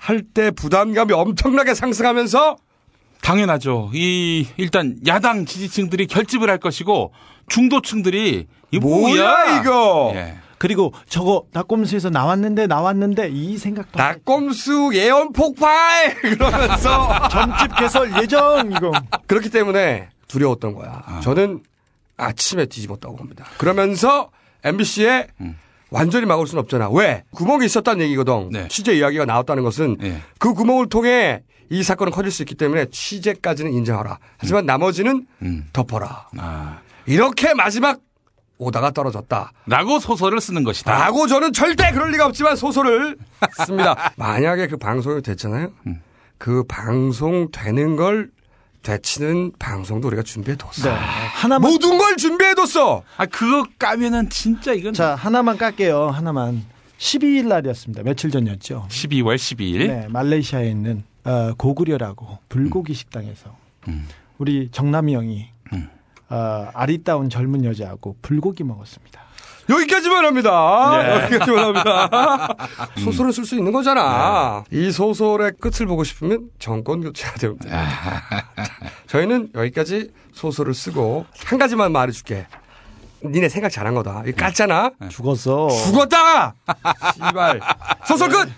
할 0.00 0.22
때 0.22 0.50
부담감이 0.50 1.12
엄청나게 1.12 1.74
상승하면서 1.74 2.56
당연하죠. 3.20 3.90
이 3.92 4.46
일단 4.56 4.96
야당 5.06 5.44
지지층들이 5.44 6.06
결집을 6.06 6.48
할 6.48 6.56
것이고 6.58 7.12
중도층들이 7.48 8.46
이 8.70 8.78
뭐야, 8.78 9.60
이거 9.60 10.12
예. 10.14 10.38
그리고 10.56 10.92
저거 11.08 11.44
낙곰수에서 11.52 12.08
나왔는데 12.10 12.66
나왔는데 12.66 13.28
이 13.30 13.58
생각도 13.58 13.98
낙곰수 13.98 14.90
예언 14.94 15.32
폭발 15.32 16.14
그러면서 16.20 17.28
점집 17.28 17.76
개설 17.76 18.22
예정 18.22 18.72
이거 18.72 18.92
그렇기 19.26 19.50
때문에 19.50 20.08
두려웠던 20.28 20.74
거야. 20.74 21.02
아. 21.04 21.20
저는 21.20 21.62
아침에 22.16 22.66
뒤집었다고 22.66 23.16
봅니다. 23.16 23.44
그러면서 23.58 24.30
MBC에 24.64 25.26
음. 25.40 25.58
완전히 25.90 26.26
막을 26.26 26.46
수는 26.46 26.62
없잖아. 26.62 26.88
왜? 26.90 27.24
구멍이 27.32 27.66
있었다는 27.66 28.04
얘기거든. 28.06 28.50
네. 28.50 28.68
취재 28.68 28.94
이야기가 28.94 29.24
나왔다는 29.24 29.62
것은 29.62 29.96
예. 30.02 30.20
그 30.38 30.54
구멍을 30.54 30.88
통해 30.88 31.42
이 31.68 31.82
사건은 31.82 32.12
커질 32.12 32.30
수 32.32 32.42
있기 32.42 32.54
때문에 32.54 32.86
취재까지는 32.90 33.72
인정하라. 33.72 34.18
하지만 34.38 34.66
나머지는 34.66 35.26
음. 35.42 35.68
덮어라. 35.72 36.28
아. 36.38 36.78
이렇게 37.06 37.54
마지막 37.54 38.00
오다가 38.58 38.90
떨어졌다. 38.90 39.52
라고 39.66 39.98
소설을 39.98 40.40
쓰는 40.40 40.64
것이다. 40.64 40.92
라고 40.92 41.26
저는 41.26 41.52
절대 41.52 41.90
그럴 41.92 42.10
리가 42.10 42.26
없지만 42.26 42.56
소설을 42.56 43.16
씁니다. 43.66 44.12
만약에 44.16 44.66
그 44.66 44.76
방송이 44.76 45.22
됐잖아요. 45.22 45.68
음. 45.86 46.02
그 46.38 46.64
방송 46.64 47.50
되는 47.50 47.96
걸 47.96 48.30
되치는 48.82 49.52
방송도 49.58 50.08
우리가 50.08 50.22
준비해뒀어. 50.22 50.70
네. 50.84 50.90
하나만 50.90 51.70
모든 51.70 51.98
걸 51.98 52.16
준비해뒀어. 52.16 53.02
아 53.16 53.26
그거 53.26 53.66
까면은 53.78 54.30
진짜 54.30 54.72
이건 54.72 54.92
자 54.94 55.14
하나만 55.14 55.58
깔게요 55.58 56.08
하나만 56.08 56.64
12일 56.98 57.46
날이었습니다 57.48 58.02
며칠 58.02 58.30
전이었죠 58.30 58.86
12월 58.88 59.36
12일. 59.36 59.86
네 59.88 60.08
말레이시아에 60.08 60.68
있는 60.68 61.02
어, 61.24 61.52
고구려라고 61.56 62.38
불고기 62.48 62.94
식당에서 62.94 63.56
음. 63.88 64.06
우리 64.38 64.68
정남이 64.70 65.14
형이 65.14 65.48
음. 65.72 65.88
어, 66.30 66.68
아리따운 66.74 67.28
젊은 67.30 67.64
여자하고 67.64 68.16
불고기 68.22 68.64
먹었습니다 68.64 69.20
여기까지만 69.70 70.24
합니다. 70.24 71.02
네. 71.02 71.24
여기까지만 71.24 71.64
합니다. 71.64 72.48
소설을 73.02 73.32
쓸 73.32 73.44
수 73.44 73.56
있는 73.56 73.72
거잖아. 73.72 74.64
이 74.70 74.90
소설의 74.90 75.52
끝을 75.60 75.86
보고 75.86 76.04
싶으면 76.04 76.48
정권 76.58 77.00
교체해야 77.00 77.34
됩니다. 77.36 77.68
자, 77.68 78.44
저희는 79.06 79.50
여기까지 79.54 80.10
소설을 80.32 80.74
쓰고 80.74 81.26
한 81.44 81.58
가지만 81.58 81.92
말해줄게. 81.92 82.46
니네 83.24 83.48
생각 83.48 83.68
잘한 83.70 83.94
거다. 83.94 84.22
이거 84.26 84.46
깠잖아. 84.46 84.92
죽었어. 85.10 85.68
죽었다. 85.68 86.54
씨발. 87.14 87.60
소설 88.06 88.28
끝. 88.30 88.48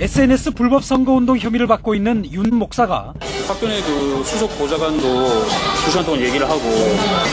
SNS 0.00 0.52
불법 0.52 0.82
선거운동 0.82 1.36
혐의를 1.36 1.66
받고 1.66 1.94
있는 1.94 2.24
윤 2.32 2.54
목사가 2.54 3.12
박근혜 3.46 3.82
그 3.82 4.22
수석 4.24 4.48
보좌관도 4.58 5.02
두 5.02 5.90
시간 5.90 6.06
동안 6.06 6.22
얘기를 6.22 6.48
하고 6.48 6.62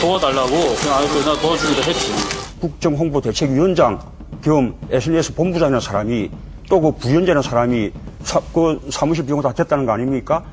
도와달라고 0.02 0.50
그냥 0.50 0.94
아, 0.94 1.00
그래, 1.00 1.24
나 1.24 1.40
도와주기로 1.40 1.84
했지. 1.84 2.12
국정 2.60 2.94
홍보 2.96 3.22
대책위원장 3.22 4.00
겸 4.44 4.76
SNS 4.92 5.36
본부장이라는 5.36 5.80
사람이 5.80 6.30
또 6.70 6.82
그 6.82 6.92
부위원장이라는 6.92 7.42
사람이 7.42 7.92
사, 8.24 8.42
그 8.54 8.82
사무실 8.90 9.26
비용 9.26 9.42
다 9.42 9.54
됐다는 9.54 9.86
거 9.86 9.94
아닙니까? 9.94 10.44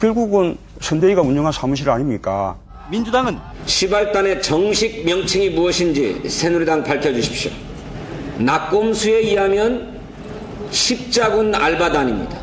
결국은 0.00 0.56
선대위가 0.80 1.22
운영한 1.22 1.50
사무실 1.50 1.90
아닙니까? 1.90 2.54
민주당은 2.88 3.36
시발단의 3.66 4.40
정식 4.42 5.04
명칭이 5.04 5.50
무엇인지 5.50 6.22
새누리당 6.28 6.84
밝혀주십시오. 6.84 7.50
낙곰수에 8.38 9.14
의하면 9.16 9.97
십자군 10.70 11.54
알바단입니다. 11.54 12.38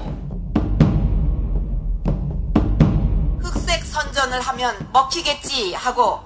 흑색 3.41 3.85
선전을 3.85 4.41
하면 4.41 4.89
먹히겠지 4.91 5.73
하고 5.73 6.21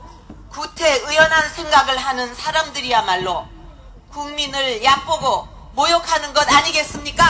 구태의연한 0.49 1.49
생각을 1.49 1.97
하는 1.97 2.33
사람들이야말로 2.33 3.45
국민을 4.09 4.83
얕보고 4.83 5.47
모욕하는 5.75 6.33
것 6.33 6.51
아니겠습니까? 6.51 7.23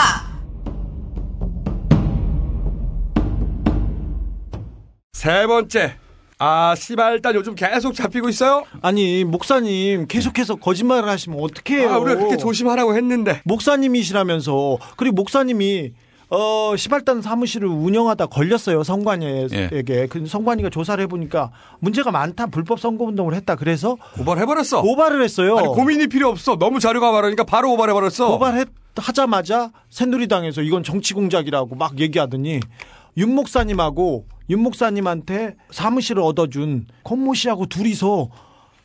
세 5.14 5.46
번째. 5.48 5.98
아, 6.42 6.74
씨발단 6.74 7.36
요즘 7.36 7.54
계속 7.54 7.94
잡히고 7.94 8.30
있어요? 8.30 8.64
아니, 8.82 9.26
목사님 9.26 10.08
계속해서 10.08 10.56
거짓말을 10.56 11.10
하시면 11.10 11.38
어떡해요? 11.38 11.90
아, 11.90 11.98
우리가 11.98 12.18
그렇게 12.18 12.38
조심하라고 12.38 12.96
했는데. 12.96 13.42
목사님이시라면서 13.44 14.78
그리고 14.96 15.16
목사님이 15.16 15.92
어, 16.32 16.76
시발단 16.78 17.22
사무실을 17.22 17.68
운영하다 17.68 18.28
걸렸어요, 18.28 18.84
성관이에게. 18.84 20.08
그 20.10 20.26
성관이가 20.28 20.70
조사를 20.70 21.02
해보니까 21.04 21.52
문제가 21.80 22.12
많다, 22.12 22.48
불법 22.48 22.80
선거운동을 22.80 23.34
했다. 23.34 23.56
그래서 23.56 23.98
고발해버렸어. 24.14 24.82
고발을 24.82 25.22
했어요. 25.24 25.58
아니, 25.58 25.68
고민이 25.68 26.08
필요 26.08 26.30
없어. 26.30 26.56
너무 26.58 26.80
자료가 26.80 27.12
많으니까 27.12 27.44
바로 27.44 27.72
고발해버렸어. 27.72 28.30
고발하자마자 28.38 29.72
새누리당에서 29.90 30.62
이건 30.62 30.84
정치 30.84 31.14
공작이라고 31.16 31.76
막 31.76 32.00
얘기하더니 32.00 32.60
윤 33.18 33.36
목사님하고 33.36 34.26
윤 34.50 34.62
목사님한테 34.62 35.56
사무실을 35.72 36.24
얻어준 36.24 36.88
권모 37.04 37.34
씨하고 37.36 37.68
둘이서 37.68 38.30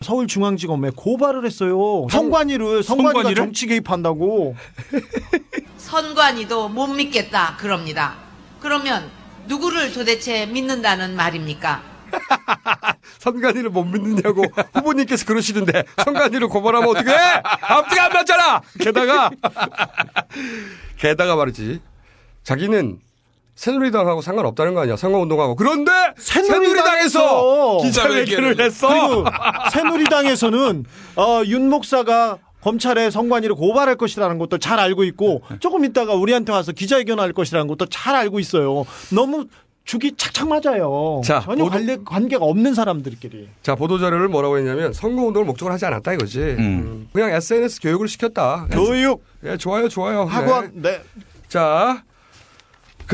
서울중앙지검에 0.01 0.91
고발을 0.95 1.47
했어요. 1.47 2.07
성관이를 2.11 2.83
성관이가 2.83 3.13
성관이를? 3.13 3.35
정치 3.35 3.67
개입한다고. 3.67 4.55
선관위도 5.79 6.69
못 6.69 6.89
믿겠다 6.89 7.57
그럽니다. 7.57 8.17
그러면 8.61 9.11
누구를 9.47 9.93
도대체 9.93 10.47
믿는다는 10.47 11.17
말입니까? 11.17 11.83
선관위를 13.19 13.71
못 13.71 13.85
믿느냐고 13.85 14.45
후보님께서 14.75 15.25
그러시는데 15.25 15.85
선관위를 16.05 16.49
고발하면 16.49 16.89
어떻게 16.91 17.11
해? 17.11 17.15
앞뒤가 17.63 18.05
안 18.07 18.13
맞잖아. 18.13 18.61
게다가 18.81 19.31
게다가 20.99 21.37
말이지. 21.37 21.81
자기는 22.43 22.99
새누리당하고 23.55 24.21
상관없다는 24.21 24.75
거 24.75 24.81
아니야. 24.81 24.97
선거운동하고. 24.97 25.55
그런데 25.57 25.91
새누리당에서 26.17 27.79
기자회견을 27.83 28.61
했어. 28.61 28.89
그리고 28.89 29.25
새누리당에서는 29.73 30.85
어, 31.17 31.43
윤 31.47 31.69
목사가 31.71 32.39
검찰에 32.63 33.11
성관이를 33.11 33.55
고발할 33.55 33.97
것이라는 33.97 34.39
것도 34.39 34.59
잘 34.59 34.81
알고 34.81 35.05
있고 35.05 35.43
조금 35.61 35.85
있다가 35.85 36.15
우리한테 36.15 36.51
와서 36.51 36.73
기자회견할 36.73 37.33
것이라는 37.33 37.67
것도 37.69 37.87
잘 37.87 38.17
알고 38.17 38.41
있어요. 38.41 38.85
너무 39.11 39.47
죽이 39.85 40.13
착착 40.17 40.49
맞아요. 40.49 41.21
자, 41.23 41.41
전혀 41.45 41.67
관계, 41.67 41.99
관계가 42.03 42.43
없는 42.43 42.73
사람들끼리. 42.75 43.49
자 43.63 43.75
보도 43.75 43.99
자료를 43.99 44.29
뭐라고 44.29 44.57
했냐면 44.57 44.95
선거운동을 44.95 45.45
목적으로 45.47 45.75
하지 45.75 45.85
않았다 45.85 46.15
이거지. 46.15 46.41
음, 46.41 47.09
그냥 47.13 47.33
SNS 47.33 47.83
교육을 47.83 48.09
시켰다. 48.09 48.69
교육. 48.71 49.23
예, 49.45 49.59
좋아요, 49.59 49.91
좋아요. 49.91 50.25
학원, 50.25 50.71
네. 50.75 51.03
자, 51.49 52.03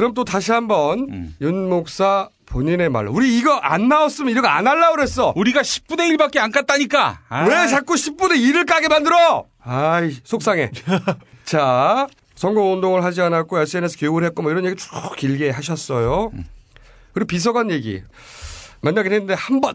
그럼 0.00 0.14
또 0.14 0.24
다시 0.24 0.50
한번 0.50 1.34
윤 1.42 1.68
목사 1.68 2.30
본인의 2.46 2.88
말로 2.88 3.12
우리 3.12 3.36
이거 3.36 3.56
안 3.56 3.86
나왔으면 3.88 4.34
이거 4.34 4.48
안 4.48 4.66
하려고 4.66 4.96
그랬어. 4.96 5.34
우리가 5.36 5.60
10분의 5.60 6.16
1밖에 6.16 6.38
안 6.38 6.50
깠다니까. 6.50 7.18
아. 7.28 7.44
왜 7.44 7.66
자꾸 7.66 7.96
10분의 7.96 8.36
1을 8.38 8.66
까게 8.66 8.88
만들어? 8.88 9.44
아이, 9.62 10.16
속상해. 10.24 10.70
자, 11.44 12.06
선거 12.34 12.62
운동을 12.62 13.04
하지 13.04 13.20
않았고 13.20 13.58
SNS 13.58 13.98
교육을 13.98 14.24
했고 14.24 14.40
뭐 14.40 14.50
이런 14.50 14.64
얘기 14.64 14.76
쭉 14.76 14.88
길게 15.18 15.50
하셨어요. 15.50 16.32
그리고 17.12 17.26
비서관 17.26 17.70
얘기. 17.70 18.02
만나긴 18.80 19.12
했는데 19.12 19.34
한 19.34 19.60
번. 19.60 19.74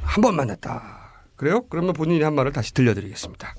한번 0.00 0.36
만났다. 0.36 1.26
그래요? 1.36 1.66
그러면 1.68 1.92
본인이 1.92 2.24
한 2.24 2.34
말을 2.34 2.52
다시 2.52 2.72
들려드리겠습니다. 2.72 3.54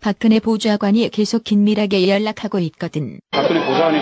박근혜 0.00 0.38
보좌관이 0.40 1.08
계속 1.10 1.42
긴밀하게 1.44 2.08
연락하고 2.08 2.58
있거든. 2.60 3.18
박근혜 3.30 3.64
보좌관이 3.66 3.98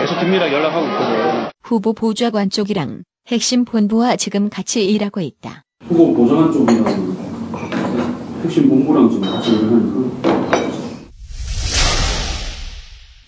계속 0.00 0.20
긴밀하게 0.20 0.52
연락하고 0.52 0.86
있거든. 0.86 1.50
후보 1.62 1.92
보좌관 1.92 2.50
쪽이랑 2.50 3.02
핵심 3.28 3.64
본부와 3.64 4.16
지금 4.16 4.48
같이 4.50 4.84
일하고 4.84 5.20
있다. 5.20 5.64
후보 5.84 6.14
보좌관 6.14 6.52
쪽이랑 6.52 6.84
핵심 8.44 8.68
본부랑 8.68 9.10
좀 9.10 9.20
같이 9.20 9.50
하니까. 9.56 10.38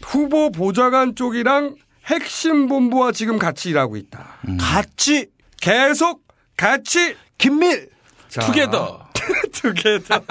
후보 0.03 0.51
보좌관 0.51 1.15
쪽이랑 1.15 1.77
핵심 2.07 2.67
본부와 2.69 3.13
지금 3.13 3.39
같이 3.39 3.71
일하고 3.71 3.97
있다. 3.97 4.39
같이 4.59 5.27
계속 5.61 6.23
같이 6.57 7.15
긴밀 7.39 7.89
자. 8.29 8.41
투게더. 8.43 9.10
투게더. 9.53 10.23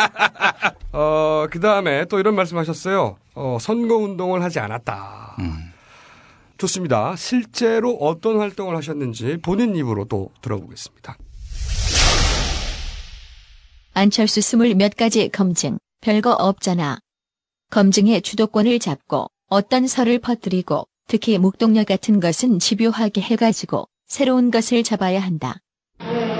어, 0.91 1.47
그 1.49 1.59
다음에 1.59 2.05
또 2.05 2.19
이런 2.19 2.35
말씀 2.35 2.57
하셨어요. 2.57 3.17
어, 3.35 3.57
선거 3.59 3.95
운동을 3.95 4.43
하지 4.43 4.59
않았다. 4.59 5.37
좋습니다. 6.57 7.15
실제로 7.15 7.95
어떤 7.95 8.37
활동을 8.37 8.75
하셨는지 8.75 9.37
본인 9.41 9.75
입으로 9.75 10.05
또 10.05 10.31
들어보겠습니다. 10.41 11.17
안철수 13.93 14.41
스물 14.41 14.75
몇 14.75 14.95
가지 14.95 15.29
검증, 15.29 15.77
별거 16.01 16.33
없잖아. 16.33 16.99
검증의 17.71 18.21
주도권을 18.21 18.79
잡고 18.79 19.27
어떤 19.47 19.87
설을 19.87 20.19
퍼뜨리고 20.19 20.85
특히 21.07 21.37
목동력 21.37 21.87
같은 21.87 22.19
것은 22.19 22.59
집요하게 22.59 23.21
해가지고 23.21 23.87
새로운 24.07 24.51
것을 24.51 24.83
잡아야 24.83 25.19
한다. 25.19 25.59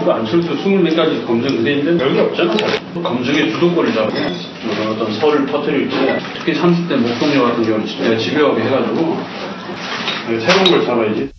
그 0.04 0.12
안철수 0.12 0.50
20몇 0.50 0.96
가지 0.96 1.24
검증 1.26 1.58
의뢰인데 1.58 1.98
별게 1.98 2.20
없잖아. 2.22 2.56
검증의 2.94 3.52
주도권을 3.52 3.94
잡고 3.94 4.16
어, 4.18 4.90
어떤 4.92 5.14
설을 5.20 5.46
터뜨릴 5.46 5.90
때 5.90 6.20
특히 6.38 6.54
30대 6.54 6.96
목동료 6.96 7.44
같은 7.44 7.64
경우는 7.64 7.86
진짜 7.86 8.18
집요하게 8.18 8.64
해가지고 8.64 9.18
새로운 10.40 10.72
걸 10.72 10.86
잡아야지. 10.86 11.32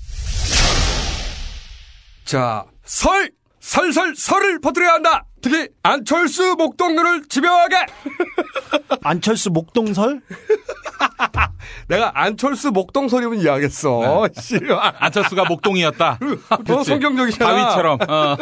자, 2.24 2.64
설! 2.84 3.30
설설 3.60 4.14
설을 4.16 4.60
퍼뜨려야 4.60 4.94
한다! 4.94 5.24
특히 5.42 5.68
안철수 5.82 6.54
목동률을 6.56 7.24
집요하게! 7.28 7.76
안철수 9.04 9.50
목동설? 9.50 10.20
내가 11.88 12.12
안철수 12.14 12.70
목동설이면 12.70 13.40
이해하겠어. 13.40 14.28
씨. 14.40 14.58
안철수가 14.98 15.44
목동이었다. 15.44 16.18
더 16.66 16.84
성경적이잖아. 16.84 17.50
다윗처럼. 17.50 17.98
어. 18.08 18.36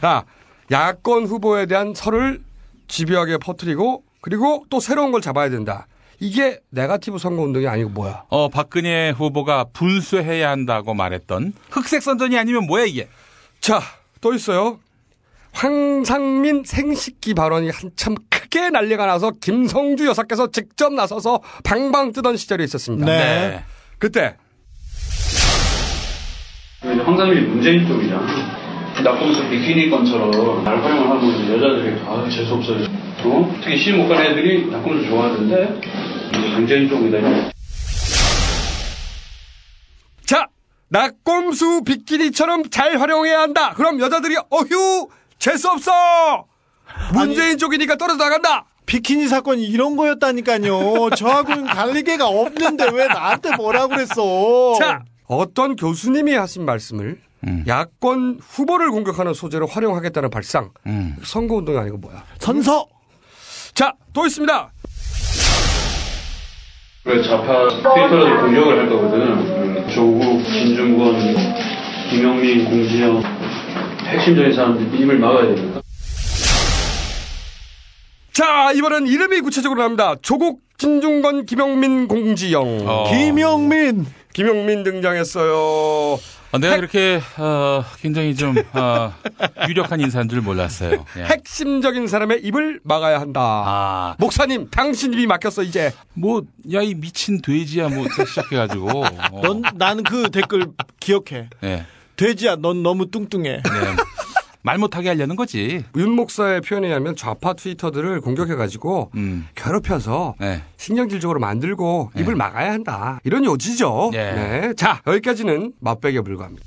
자, 0.00 0.24
야권 0.70 1.26
후보에 1.26 1.66
대한 1.66 1.94
설을 1.94 2.42
집요하게 2.88 3.38
퍼뜨리고 3.38 4.04
그리고 4.20 4.64
또 4.70 4.80
새로운 4.80 5.12
걸 5.12 5.20
잡아야 5.20 5.50
된다. 5.50 5.86
이게 6.20 6.60
네가티브 6.70 7.18
선거 7.18 7.42
운동이 7.42 7.66
아니고 7.66 7.90
뭐야? 7.90 8.24
어, 8.28 8.48
박근혜 8.48 9.10
후보가 9.10 9.66
분수해야 9.72 10.50
한다고 10.50 10.94
말했던 10.94 11.52
흑색 11.70 12.02
선전이 12.02 12.38
아니면 12.38 12.66
뭐야 12.66 12.84
이게? 12.84 13.08
자, 13.60 13.80
또 14.20 14.32
있어요. 14.32 14.78
황상민 15.52 16.64
생식기 16.64 17.34
발언이 17.34 17.70
한참 17.70 18.14
크게 18.54 18.70
난리가 18.70 19.06
나서 19.06 19.32
김성주 19.32 20.06
여사께서 20.06 20.46
직접 20.52 20.92
나서서 20.92 21.40
방방 21.64 22.12
뜨던 22.12 22.36
시절이 22.36 22.62
있었습니다. 22.64 23.04
네. 23.04 23.64
그때 23.98 24.36
황상민이 26.80 27.48
문재인 27.48 27.84
쪽이잖아. 27.88 28.22
낙검수 29.02 29.50
비키니 29.50 29.90
건처럼 29.90 30.62
날 30.62 30.80
활용을 30.80 31.10
하면 31.10 31.24
이제 31.24 31.54
여자들이 31.54 32.00
아 32.06 32.28
재수 32.30 32.54
없어요. 32.54 32.84
어? 33.24 33.58
특히 33.60 33.76
시집 33.76 33.96
못 33.96 34.06
가는 34.06 34.30
애들이 34.30 34.66
낙검수 34.70 35.08
좋아하는데 35.08 35.80
이제 36.28 36.50
경쟁 36.50 36.88
쪽이다. 36.88 37.50
자, 40.26 40.46
낙곰수 40.90 41.82
비키니처럼 41.84 42.70
잘 42.70 43.00
활용해야 43.00 43.40
한다. 43.40 43.74
그럼 43.74 43.98
여자들이 43.98 44.36
어휴 44.36 45.08
재수 45.40 45.68
없어. 45.70 46.53
문재인 47.12 47.58
쪽이니까 47.58 47.96
떨어져 47.96 48.22
나간다. 48.24 48.66
비키니 48.86 49.28
사건이 49.28 49.64
이런 49.64 49.96
거였다니까요. 49.96 51.10
저하고는 51.16 51.64
관리계가 51.66 52.26
없는데 52.28 52.90
왜 52.92 53.06
나한테 53.08 53.56
뭐라 53.56 53.86
그랬어? 53.86 54.74
자, 54.78 55.00
어떤 55.26 55.74
교수님이 55.76 56.34
하신 56.34 56.64
말씀을 56.64 57.18
야권 57.66 58.40
후보를 58.42 58.90
공격하는 58.90 59.32
소재로 59.34 59.66
활용하겠다는 59.66 60.30
발상. 60.30 60.70
선거운동이 61.22 61.78
아니고 61.78 61.96
뭐야? 61.98 62.24
선서. 62.38 62.86
자, 63.74 63.92
또 64.12 64.26
있습니다. 64.26 64.70
왜 67.06 67.22
좌파 67.22 67.68
트위터라도 67.68 68.40
공격을 68.40 68.78
할 68.78 68.88
거거든. 68.88 69.20
음, 69.20 69.88
조국, 69.94 70.42
진중권, 70.44 71.18
김영민, 72.10 72.64
공지영 72.64 73.22
핵심적인 74.06 74.54
사람들 74.54 75.00
임을 75.00 75.18
막아야 75.18 75.54
됩니다. 75.54 75.80
자, 78.34 78.72
이번엔 78.72 79.06
이름이 79.06 79.42
구체적으로 79.42 79.80
나옵니다. 79.80 80.16
조국, 80.20 80.60
진중권, 80.76 81.46
김영민, 81.46 82.08
공지영. 82.08 82.80
어. 82.84 83.04
김영민. 83.08 84.06
김영민 84.32 84.82
등장했어요. 84.82 85.54
어, 85.54 86.58
내가 86.58 86.76
이렇게 86.76 87.20
어, 87.38 87.84
굉장히 88.00 88.34
좀 88.34 88.56
어, 88.72 89.12
유력한 89.68 90.00
인사인 90.00 90.28
줄 90.28 90.40
몰랐어요. 90.40 91.04
예. 91.16 91.22
핵심적인 91.22 92.08
사람의 92.08 92.40
입을 92.42 92.80
막아야 92.82 93.20
한다. 93.20 93.40
아. 93.40 94.16
목사님, 94.18 94.68
당신 94.68 95.12
입이 95.12 95.28
막혔어, 95.28 95.62
이제. 95.62 95.92
뭐, 96.14 96.42
야, 96.72 96.82
이 96.82 96.94
미친 96.94 97.40
돼지야, 97.40 97.88
뭐, 97.88 98.04
시작해가지고. 98.26 99.04
어. 99.04 99.40
넌 99.42 99.62
나는 99.76 100.02
그 100.02 100.28
댓글 100.32 100.66
기억해. 100.98 101.50
네. 101.60 101.86
돼지야, 102.16 102.56
넌 102.56 102.82
너무 102.82 103.12
뚱뚱해. 103.12 103.62
네. 103.62 103.62
말 104.66 104.78
못하게 104.78 105.10
하려는 105.10 105.36
거지. 105.36 105.84
윤 105.94 106.12
목사의 106.12 106.62
표현에 106.62 106.86
의하면 106.86 107.14
좌파 107.16 107.52
트위터들을 107.52 108.22
공격해가지고 108.22 109.10
음. 109.14 109.46
괴롭혀서 109.54 110.36
네. 110.40 110.62
신경질적으로 110.78 111.38
만들고 111.38 112.12
입을 112.18 112.34
막아야 112.34 112.72
한다. 112.72 113.20
이런 113.24 113.44
요지죠. 113.44 114.08
네. 114.14 114.32
네. 114.32 114.72
자, 114.74 115.02
여기까지는 115.06 115.72
맛배기에 115.82 116.22
불과합니다. 116.22 116.64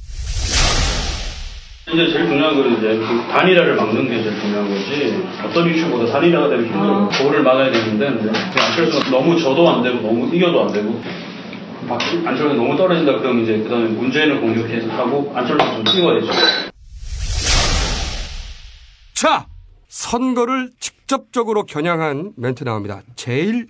이제 1.92 2.08
제일 2.12 2.28
중요한 2.28 2.56
건 2.56 2.78
이제 2.78 2.98
그 2.98 3.32
단일화를 3.32 3.76
막는 3.76 4.10
게 4.10 4.22
제일 4.22 4.42
중요한 4.42 4.70
거지. 4.70 5.24
어떤 5.44 5.68
이슈보다 5.68 6.12
단일화가 6.12 6.50
되면 6.50 6.66
힘들어. 6.66 7.10
그거를 7.10 7.42
막아야 7.42 7.72
되는데, 7.72 8.06
근데 8.10 8.32
그 8.32 8.62
안철수가 8.62 9.10
너무 9.10 9.40
져도 9.40 9.68
안 9.68 9.82
되고 9.82 10.02
너무 10.02 10.28
이겨도 10.36 10.66
안 10.66 10.72
되고. 10.72 11.02
막 11.88 12.00
안철수가 12.00 12.54
너무 12.54 12.78
떨어진다 12.78 13.18
그러면 13.18 13.44
이제 13.44 13.58
그 13.58 13.70
다음에 13.70 13.88
문재인을 13.88 14.40
공격해서 14.40 14.88
하고 14.92 15.32
안철수 15.36 15.66
좀 15.78 15.86
찍어야죠. 15.86 16.28
자, 19.18 19.48
선거를 19.88 20.70
직접적으로 20.80 21.64
겨냥한 21.64 22.34
멘트 22.38 22.64
나옵니다. 22.66 23.02
제일 23.16 23.68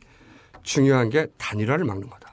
중요한 0.61 1.09
게 1.09 1.27
단일화를 1.37 1.85
막는 1.85 2.09
거다. 2.09 2.29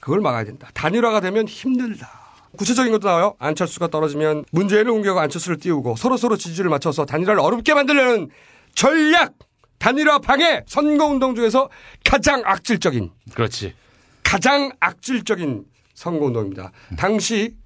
그걸 0.00 0.22
막아야 0.22 0.44
된다. 0.44 0.70
단일화가 0.72 1.20
되면 1.20 1.46
힘들다. 1.46 2.08
구체적인 2.56 2.90
것도 2.90 3.06
나와요. 3.06 3.34
안철수가 3.38 3.88
떨어지면 3.88 4.46
문재인을 4.50 4.90
옮겨고 4.92 5.20
안철수를 5.20 5.58
띄우고 5.58 5.96
서로서로 5.96 6.38
지지를 6.38 6.70
맞춰서 6.70 7.04
단일화를 7.04 7.38
어렵게 7.38 7.74
만들려는 7.74 8.30
전략! 8.74 9.34
단일화 9.78 10.20
방해! 10.20 10.64
선거운동 10.66 11.34
중에서 11.34 11.68
가장 12.02 12.40
악질적인, 12.46 13.10
그렇지. 13.34 13.74
가장 14.22 14.70
악질적인 14.80 15.66
선거운동입니다. 15.92 16.72
당시 16.96 17.58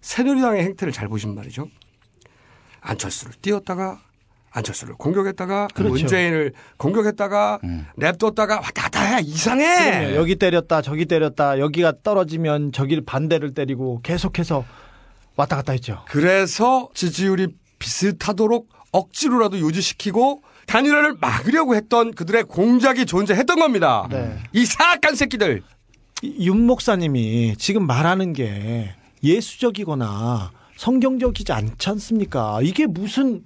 새누리당의 0.00 0.62
행태를 0.64 0.94
잘 0.94 1.08
보시면 1.08 1.36
말이죠. 1.36 1.68
안철수를 2.80 3.34
띄웠다가 3.42 4.05
안철수를 4.56 4.94
공격했다가 4.94 5.68
그렇죠. 5.74 5.92
문재인을 5.92 6.52
공격했다가 6.78 7.60
냅뒀다가 7.96 8.56
왔다 8.56 8.82
갔다 8.82 9.02
해 9.02 9.20
이상해. 9.22 10.00
그럼요. 10.00 10.14
여기 10.16 10.36
때렸다, 10.36 10.80
저기 10.82 11.04
때렸다, 11.04 11.58
여기가 11.58 11.94
떨어지면 12.02 12.72
저기를 12.72 13.04
반대를 13.04 13.52
때리고 13.52 14.00
계속해서 14.02 14.64
왔다 15.36 15.56
갔다 15.56 15.72
했죠. 15.72 16.02
그래서 16.08 16.88
지지율이 16.94 17.48
비슷하도록 17.78 18.68
억지로라도 18.92 19.58
유지시키고 19.58 20.42
단일화를 20.66 21.16
막으려고 21.20 21.74
했던 21.76 22.12
그들의 22.14 22.44
공작이 22.44 23.04
존재했던 23.04 23.58
겁니다. 23.58 24.08
네. 24.10 24.38
이 24.52 24.64
사악한 24.64 25.14
새끼들. 25.14 25.62
이- 26.22 26.46
윤 26.46 26.64
목사님이 26.66 27.56
지금 27.58 27.86
말하는 27.86 28.32
게 28.32 28.94
예수적이거나 29.22 30.50
성경적이지 30.76 31.52
않지 31.52 31.90
않습니까? 31.90 32.60
이게 32.62 32.86
무슨 32.86 33.42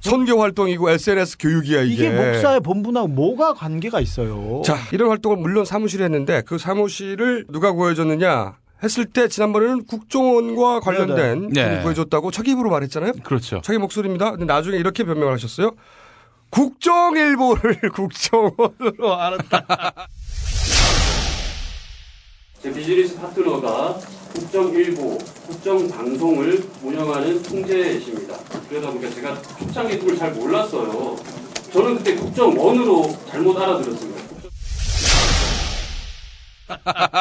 선교 0.00 0.40
활동이고 0.40 0.90
SNS 0.90 1.38
교육이야 1.38 1.82
이게. 1.82 1.94
이게 1.94 2.10
목사의 2.10 2.60
본분하고 2.60 3.08
뭐가 3.08 3.54
관계가 3.54 4.00
있어요? 4.00 4.62
자, 4.64 4.76
이런 4.92 5.08
활동을 5.08 5.36
물론 5.36 5.64
사무실에 5.64 6.04
했는데 6.04 6.42
그 6.46 6.58
사무실을 6.58 7.46
누가 7.50 7.72
구해줬느냐 7.72 8.56
했을 8.82 9.06
때 9.06 9.26
지난번에는 9.28 9.86
국정원과 9.86 10.80
관련된 10.80 11.48
네. 11.48 11.68
분이 11.68 11.82
구해줬다고 11.82 12.30
자기 12.30 12.52
입으로 12.52 12.70
말했잖아요. 12.70 13.12
그렇죠. 13.24 13.60
자기 13.62 13.78
목소리입니다. 13.78 14.32
근데 14.32 14.44
나중에 14.44 14.76
이렇게 14.76 15.02
변명을 15.04 15.32
하셨어요. 15.32 15.72
국정일보를 16.50 17.80
국정원으로 17.92 19.16
알았다. 19.18 20.08
제 22.66 22.72
비즈니스 22.72 23.16
파트너가 23.16 23.94
국정 24.34 24.72
일보, 24.74 25.18
국정 25.46 25.88
방송을 25.88 26.64
운영하는 26.82 27.40
통제십니다. 27.44 28.36
그러다 28.68 28.90
보니까 28.90 29.08
제가 29.08 29.40
초창기 29.56 30.00
그걸 30.00 30.16
잘 30.16 30.32
몰랐어요. 30.32 31.14
저는 31.72 31.98
그때 31.98 32.16
국정원으로 32.16 33.16
잘못 33.30 33.56
알아들었습니다. 33.56 34.20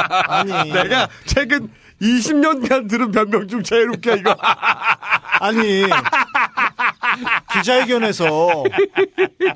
아니 0.02 0.52
내가 0.74 1.08
최근 1.28 1.70
20년간 2.02 2.90
들은 2.90 3.12
변명 3.12 3.48
중 3.48 3.62
제일 3.62 3.92
웃겨 3.92 4.16
이거. 4.16 4.36
아니 5.42 5.84
기자회견에서 7.54 8.64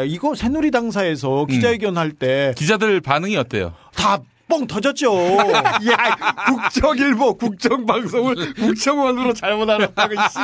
이거 0.06 0.36
새누리당사에서 0.36 1.48
기자회견 1.50 1.98
할 1.98 2.12
때 2.12 2.54
기자들 2.56 3.02
반응이 3.02 3.36
어때요? 3.38 3.74
다 3.96 4.20
뻥 4.50 4.68
터졌죠. 4.68 5.14
야, 5.88 6.16
국정일보, 6.48 7.36
국정방송을 7.38 8.54
국정원으로 8.56 9.34
잘못 9.34 9.70
알았다고, 9.70 10.14
이씨. 10.14 10.40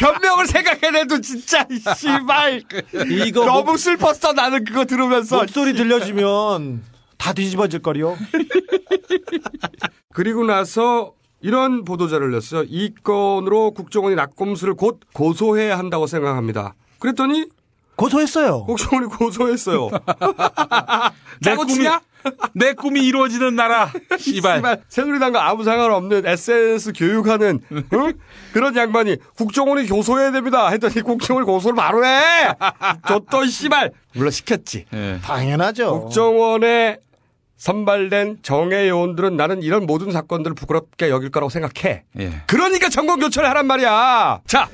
변명을 0.00 0.46
생각해내도 0.46 1.20
진짜, 1.20 1.64
이 1.70 1.78
씨발. 1.78 2.62
이거 3.10 3.44
너무 3.44 3.76
슬펐어, 3.76 4.32
나는 4.34 4.64
그거 4.64 4.86
들으면서. 4.86 5.36
목소리 5.36 5.74
들려주면 5.74 6.82
다 7.18 7.32
뒤집어질 7.32 7.80
거요. 7.82 8.16
그리고 10.12 10.44
나서 10.44 11.12
이런 11.40 11.84
보도자를 11.84 12.30
냈어요. 12.32 12.64
이 12.66 12.94
건으로 13.02 13.72
국정원이 13.72 14.16
낙검수를 14.16 14.74
곧 14.74 15.00
고소해야 15.12 15.78
한다고 15.78 16.06
생각합니다. 16.06 16.74
그랬더니 16.98 17.46
고소했어요. 18.02 18.64
국정원이 18.64 19.08
고소했어요. 19.08 19.88
내 21.40 21.50
짜고 21.50 21.62
꿈이, 21.62 21.74
치냐? 21.74 22.00
내 22.52 22.72
꿈이 22.72 23.04
이루어지는 23.06 23.54
나라. 23.54 23.90
씨발. 24.18 24.56
씨발, 24.58 24.82
새누리당과 24.88 25.48
아무 25.48 25.64
상관없는 25.64 26.26
SNS 26.26 26.92
교육하는 26.94 27.60
응? 27.70 28.12
그런 28.52 28.76
양반이 28.76 29.16
국정원이 29.36 29.88
고소해야 29.88 30.32
됩니다. 30.32 30.68
했더니 30.68 31.02
국정원이 31.02 31.46
고소를 31.46 31.76
바로 31.76 32.04
해. 32.04 32.20
저또 33.06 33.46
씨발 33.46 33.92
물론 34.14 34.30
시켰지. 34.30 34.86
예. 34.92 35.18
당연하죠. 35.22 36.00
국정원에 36.00 36.98
선발된 37.56 38.38
정의 38.42 38.88
요원들은 38.88 39.36
나는 39.36 39.62
이런 39.62 39.86
모든 39.86 40.10
사건들을 40.10 40.56
부끄럽게 40.56 41.10
여길 41.10 41.30
거라고 41.30 41.48
생각해. 41.48 42.02
예. 42.18 42.42
그러니까 42.48 42.88
정권 42.88 43.20
교체를 43.20 43.48
하란 43.48 43.66
말이야. 43.68 44.40
자, 44.48 44.68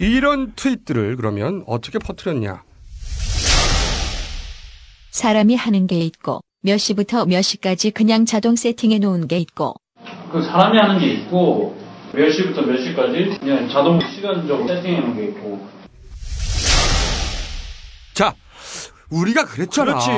이런 0.00 0.54
트윗들을 0.56 1.16
그러면 1.16 1.62
어떻게 1.66 1.98
퍼뜨렸냐? 1.98 2.62
사람이 5.10 5.54
하는 5.56 5.86
게 5.86 5.98
있고 5.98 6.40
몇 6.62 6.78
시부터 6.78 7.26
몇 7.26 7.42
시까지 7.42 7.90
그냥 7.90 8.24
자동 8.24 8.56
세팅해 8.56 8.98
놓은 8.98 9.28
게 9.28 9.36
있고 9.38 9.74
그 10.32 10.42
사람이 10.42 10.78
하는 10.78 10.98
게 10.98 11.12
있고 11.12 11.76
몇 12.14 12.30
시부터 12.30 12.62
몇 12.62 12.78
시까지 12.78 13.38
그냥 13.40 13.68
자동 13.68 14.00
시간적으로 14.00 14.66
세팅해 14.66 15.00
놓은 15.00 15.16
게 15.16 15.24
있고 15.26 15.68
자, 18.14 18.34
우리가 19.10 19.44
그랬잖아. 19.44 19.92
그렇지. 19.92 20.10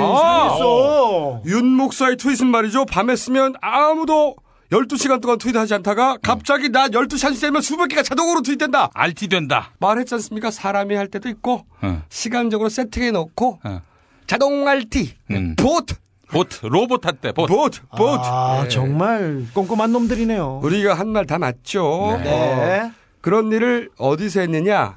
윤 1.47 1.67
목사의 1.67 2.17
트윗은 2.19 2.47
말이죠. 2.47 2.85
밤에 2.87 3.17
쓰면 3.17 3.55
아무도 3.61 4.37
12시간 4.77 5.21
동안 5.21 5.37
트윗하지 5.39 5.75
않다가 5.75 6.17
갑자기 6.23 6.71
나 6.71 6.89
12시 6.89 7.25
한시 7.25 7.41
되면 7.43 7.61
수백 7.61 7.89
개가 7.89 8.03
자동으로 8.03 8.41
트윗된다. 8.41 8.91
RT 8.95 9.29
된다. 9.29 9.71
말했지 9.79 10.15
않습니까? 10.15 10.51
사람이 10.51 10.95
할 10.95 11.09
때도 11.09 11.29
있고 11.29 11.67
어. 11.83 12.03
시간적으로 12.09 12.71
세팅해 12.71 13.11
놓고 13.11 13.61
어. 13.65 13.83
자동 14.27 14.67
RT, 14.67 15.13
음. 15.33 15.57
보트, 15.59 15.95
보트, 16.31 16.65
로봇 16.67 17.05
할 17.05 17.13
때, 17.21 17.33
보트. 17.33 17.53
보트, 17.53 17.81
보트. 17.95 18.23
아, 18.25 18.61
네. 18.63 18.69
정말 18.71 19.45
꼼꼼한 19.53 19.93
놈들이네요. 19.93 20.61
우리가 20.63 20.95
한 20.95 21.09
말 21.09 21.27
다 21.27 21.39
맞죠. 21.39 22.19
네. 22.25 22.81
어, 22.81 22.91
그런 23.21 23.53
일을 23.53 23.91
어디서 23.99 24.41
했느냐? 24.41 24.97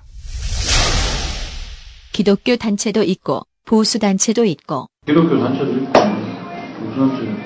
기독교 2.14 2.56
단체도 2.56 3.04
있고 3.04 3.42
보수 3.66 4.00
단체도 4.00 4.46
있고 4.46 4.88
기독교 5.06 5.38
단체도 5.38 5.72
있고, 5.80 5.92
무슨 6.80 7.10
단체도 7.10 7.24
있고. 7.32 7.45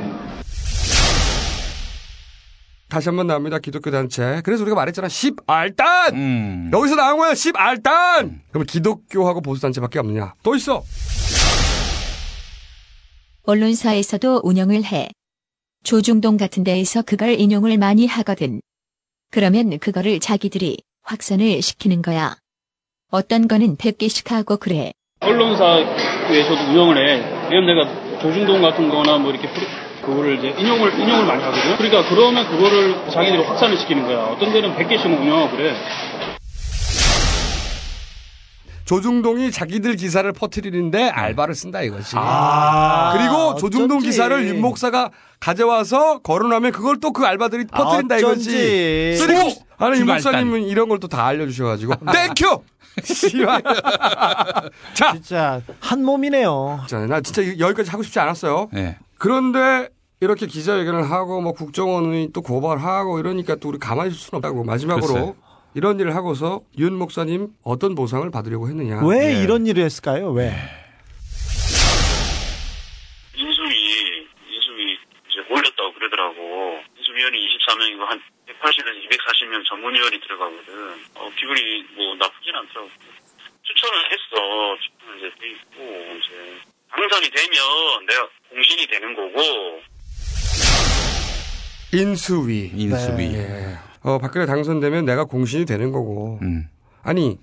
다시 2.89 3.08
한 3.10 3.15
번 3.17 3.28
나옵니다. 3.28 3.60
기독교 3.60 3.91
단체. 3.91 4.41
그래서 4.43 4.63
우리가 4.63 4.75
말했잖아. 4.75 5.08
10알단! 5.08 6.13
음. 6.13 6.71
여기서 6.73 6.95
나온 6.95 7.17
거야. 7.19 7.34
10알단! 7.34 8.39
그럼 8.52 8.65
기독교하고 8.65 9.41
보수 9.41 9.62
단체밖에 9.62 9.99
없느냐? 9.99 10.34
또 10.43 10.56
있어. 10.56 10.84
언론사에서도 13.43 14.41
운영을 14.43 14.84
해. 14.84 15.10
조중동 15.84 16.38
같은 16.38 16.63
데에서 16.63 17.02
그걸 17.02 17.39
인용을 17.39 17.78
많이 17.78 18.06
하거든. 18.08 18.62
그러면 19.32 19.78
그거를 19.80 20.19
자기들이 20.19 20.78
확산을 21.04 21.62
시키는 21.62 22.02
거야. 22.02 22.36
어떤 23.12 23.47
거는 23.47 23.78
100개씩 23.78 24.30
하고 24.30 24.58
그래. 24.58 24.91
언론사에서도 25.21 26.71
운영을 26.71 26.97
해. 26.97 27.23
왜냐면 27.49 27.65
내가 27.75 28.19
조중동 28.21 28.62
같은 28.62 28.89
거나 28.89 29.17
뭐 29.17 29.32
이렇게 29.32 29.47
프리- 29.54 29.67
그거를 30.10 30.38
이제 30.39 30.50
인용을, 30.60 30.93
인용을 31.00 31.26
많이 31.26 31.43
하거든요. 31.43 31.78
그러니까 31.78 32.10
그러면 32.10 32.48
그거를 32.50 33.10
자기들이 33.12 33.43
확산을 33.43 33.78
시키는 33.78 34.04
거야. 34.06 34.17
어떤 34.26 34.52
데는 34.52 34.76
100개씩 34.76 35.06
운영하고 35.06 35.56
그래. 35.56 35.76
조중동이 38.86 39.52
자기들 39.52 39.98
기사를 39.98 40.32
퍼뜨리는데 40.34 41.10
알바를 41.10 41.54
쓴다 41.54 41.84
이거지. 41.84 42.15
아, 42.17 43.13
그리고 43.15 43.54
조중동 43.56 43.98
어쩐지. 43.98 44.08
기사를 44.08 44.48
윤 44.48 44.60
목사가 44.62 45.12
가져와서 45.39 46.19
거론하면 46.19 46.72
그걸 46.72 47.00
또 47.00 47.12
그 47.12 47.24
알바들이 47.24 47.65
퍼뜨린다 47.67 48.15
어쩐지. 48.15 48.50
이거지. 48.50 49.28
그리고 49.28 49.52
아니 49.78 50.00
윤. 50.00 50.08
목사님은 50.08 50.63
이런 50.63 50.89
걸 50.89 50.98
또 51.00 51.08
다 51.08 51.24
알려주셔가지고 51.28 51.93
thank 52.12 52.40
you. 52.40 52.63
씨발. 53.04 53.62
자, 54.95 55.13
진짜 55.13 55.62
한 55.80 56.04
몸이네요. 56.04 56.82
자, 56.88 56.98
나 57.06 57.22
진짜 57.22 57.43
여기까지 57.60 57.91
하고 57.91 58.02
싶지 58.02 58.19
않았어요. 58.19 58.69
네. 58.74 58.98
그런데 59.19 59.89
이렇게 60.22 60.48
기자회견을 60.48 61.10
하고 61.10 61.40
뭐 61.42 61.54
국정원이 61.54 62.32
또 62.34 62.42
고발하고 62.42 63.20
이러니까 63.20 63.56
또 63.56 63.70
우리 63.70 63.78
가만히 63.80 64.10
있을 64.10 64.20
수는 64.20 64.38
없다고 64.40 64.64
마지막으로 64.66 65.14
글쎄. 65.14 65.34
이런 65.76 66.00
일을 66.00 66.14
하고서 66.16 66.62
윤 66.78 66.98
목사님 66.98 67.50
어떤 67.64 67.96
보상을 67.96 68.30
받으려고 68.30 68.68
했느냐. 68.68 69.06
왜 69.08 69.36
예. 69.38 69.44
이런 69.44 69.66
일을 69.66 69.84
했을까요? 69.84 70.32
왜? 70.32 70.52
인수위, 73.38 74.28
인수위 74.52 74.98
이제 75.30 75.40
올렸다고 75.50 75.94
그러더라고. 75.94 76.80
인수위원이 76.98 77.38
24명이고 77.40 78.00
한 78.06 78.20
180에서 78.48 79.10
240명 79.10 79.64
전문위원이 79.70 80.20
들어가거든. 80.20 80.74
어, 81.16 81.30
기분이 81.40 81.86
뭐 81.96 82.16
나쁘진 82.16 82.54
않더라고. 82.56 82.90
추천을 83.64 83.96
했어. 84.12 84.76
추천을 84.82 85.18
이제 85.20 85.32
돼 85.40 85.52
있고, 85.52 85.84
이제. 86.18 86.60
당선이 86.90 87.30
되면 87.30 88.06
내가 88.08 88.28
공신이 88.50 88.88
되는 88.88 89.16
거고, 89.16 89.80
인수위. 91.91 92.71
인수위. 92.75 93.36
예. 93.36 93.78
어, 94.02 94.17
박근혜 94.19 94.45
당선되면 94.45 95.06
내가 95.06 95.25
공신이 95.25 95.65
되는 95.65 95.91
거고. 95.91 96.39
음. 96.41 96.67
아니, 97.04 97.39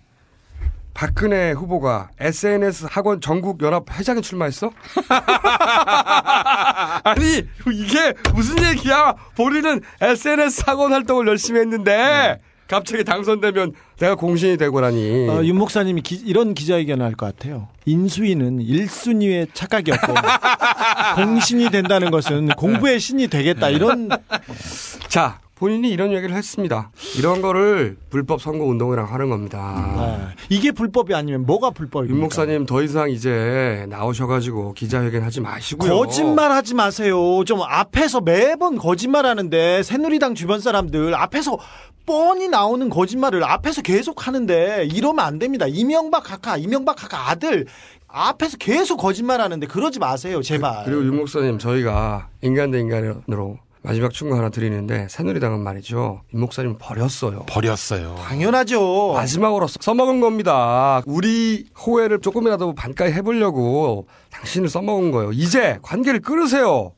박근혜 0.95 1.53
후보가 1.53 2.11
SNS 2.19 2.87
학원 2.89 3.21
전국 3.21 3.61
연합 3.63 3.85
회장에 3.91 4.23
출마했어? 4.23 4.71
아니, 7.05 7.47
이게 7.71 8.15
무슨 8.35 8.65
얘기야? 8.65 9.15
본인은 9.37 9.83
SNS 10.01 10.63
학원 10.67 10.93
활동을 10.93 11.27
열심히 11.27 11.61
했는데, 11.61 12.41
갑자기 12.69 13.05
당선되면 13.05 13.75
내가 13.99 14.15
공신이 14.17 14.57
되고라니. 14.57 15.29
어, 15.29 15.45
윤 15.45 15.57
목사님이 15.57 16.01
기- 16.03 16.23
이런 16.25 16.53
기자회견을 16.55 17.05
할 17.05 17.15
것 17.15 17.27
같아요. 17.27 17.69
인수위는 17.85 18.59
1순위의 18.59 19.49
착각이었고 19.55 20.13
공신이 21.17 21.71
된다는 21.71 22.11
것은 22.11 22.49
공부의 22.49 22.99
신이 23.01 23.29
되겠다. 23.29 23.69
이런 23.71 24.09
자, 25.09 25.41
본인이 25.57 25.89
이런 25.89 26.13
얘기를 26.13 26.37
했습니다. 26.37 26.91
이런 27.19 27.41
거를 27.41 27.97
불법 28.11 28.43
선거 28.43 28.65
운동이라고 28.67 29.11
하는 29.11 29.31
겁니다. 29.31 29.95
네. 29.97 30.45
이게 30.51 30.71
불법이 30.71 31.15
아니면 31.15 31.47
뭐가 31.47 31.71
불법입니까? 31.71 32.15
윤 32.15 32.21
목사님 32.21 32.67
더 32.67 32.83
이상 32.83 33.11
이제 33.11 33.87
나오셔가지고 33.89 34.75
기자회견 34.75 35.23
하지 35.23 35.41
마시고요. 35.41 35.91
거짓말 35.91 36.53
하지 36.53 36.75
마세요. 36.75 37.43
좀 37.47 37.63
앞에서 37.63 38.21
매번 38.21 38.77
거짓말 38.77 39.25
하는데 39.25 39.83
새누리당 39.83 40.35
주변 40.35 40.61
사람들 40.61 41.15
앞에서 41.15 41.59
뻔히 42.05 42.49
나오는 42.49 42.91
거짓말을 42.91 43.43
앞에서 43.43 43.81
계속 43.81 44.27
하는데 44.27 44.87
이러면 44.93 45.25
안 45.25 45.39
됩니다. 45.39 45.65
이명박 45.67 46.23
각하, 46.23 46.59
이명박 46.59 46.97
각하 46.97 47.31
아들 47.31 47.65
앞에서 48.09 48.59
계속 48.59 48.99
거짓말 48.99 49.41
하는데 49.41 49.67
그러지 49.67 50.01
마세요. 50.01 50.43
제발. 50.43 50.85
그 50.85 50.91
리고 50.91 51.05
윤 51.05 51.17
목사님 51.17 51.59
저희가 51.59 52.29
인간 52.43 52.71
대 52.71 52.79
인간으로 52.79 53.59
마지막 53.87 54.13
충고 54.13 54.35
하나 54.35 54.49
드리는데 54.49 55.07
새누리당은 55.09 55.61
말이죠. 55.61 56.23
윤 56.35 56.41
목사님 56.41 56.75
버렸어요. 56.77 57.45
버렸어요. 57.47 58.17
당연하죠. 58.17 59.13
마지막으로 59.15 59.69
써- 59.69 59.79
써먹은 59.81 60.19
겁니다. 60.21 61.03
우리 61.07 61.67
호혜를 61.87 62.21
조금이라도 62.21 62.75
반가이 62.75 63.13
해보려고 63.13 64.09
당신을 64.31 64.69
써먹은 64.69 65.13
거예요. 65.13 65.31
이제 65.31 65.79
관계를 65.83 66.19
끊으세요. 66.21 66.95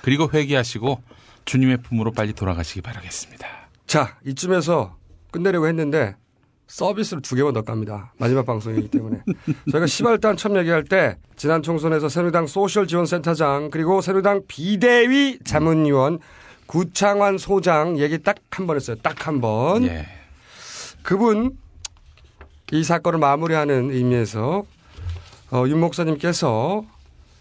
그리고 0.00 0.30
회개하시고 0.32 1.02
주님의 1.44 1.82
품으로 1.82 2.10
빨리 2.12 2.32
돌아가시기 2.32 2.80
바라겠습니다. 2.80 3.46
자, 3.86 4.16
이쯤에서 4.24 4.96
끝내려고 5.30 5.66
했는데 5.68 6.16
서비스를 6.66 7.22
두 7.22 7.34
개만 7.36 7.52
더 7.52 7.62
깝니다. 7.62 8.12
마지막 8.18 8.44
방송이기 8.46 8.88
때문에. 8.88 9.20
저희가 9.70 9.86
시발단 9.86 10.36
처음 10.36 10.56
얘기할 10.58 10.84
때 10.84 11.16
지난 11.36 11.62
총선에서 11.62 12.08
새누리당 12.08 12.46
소셜지원센터장 12.46 13.70
그리고 13.70 14.00
새누리당 14.00 14.42
비대위 14.48 15.38
자문위원 15.44 16.18
구창환 16.66 17.38
소장 17.38 17.98
얘기 17.98 18.22
딱 18.22 18.36
한 18.50 18.66
번 18.66 18.76
했어요. 18.76 18.96
딱 19.02 19.26
한 19.28 19.40
번. 19.40 19.84
예. 19.84 20.06
그분 21.02 21.56
이 22.72 22.82
사건을 22.82 23.18
마무리하는 23.18 23.90
의미에서 23.90 24.64
어, 25.52 25.64
윤 25.68 25.78
목사님께서 25.80 26.84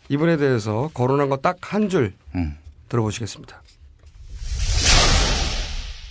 이분에 0.09 0.35
대해서 0.37 0.89
거론한 0.93 1.29
거 1.29 1.37
딱 1.37 1.55
한줄 1.61 2.13
음. 2.35 2.57
들어보시겠습니다. 2.89 3.61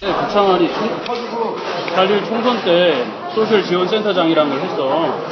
네, 0.01 0.13
구창환이 0.13 0.69
8일 1.95 2.27
총선 2.27 2.65
때 2.65 3.05
소셜 3.35 3.65
지원센터장이라는 3.65 4.51
걸 4.51 4.63
했어. 4.63 5.29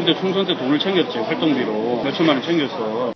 그때 0.00 0.14
총선 0.20 0.46
때 0.46 0.56
돈을 0.56 0.78
챙겼지, 0.78 1.18
활동비로. 1.18 2.02
몇 2.02 2.12
천만 2.14 2.36
원 2.36 2.44
챙겼어. 2.44 3.12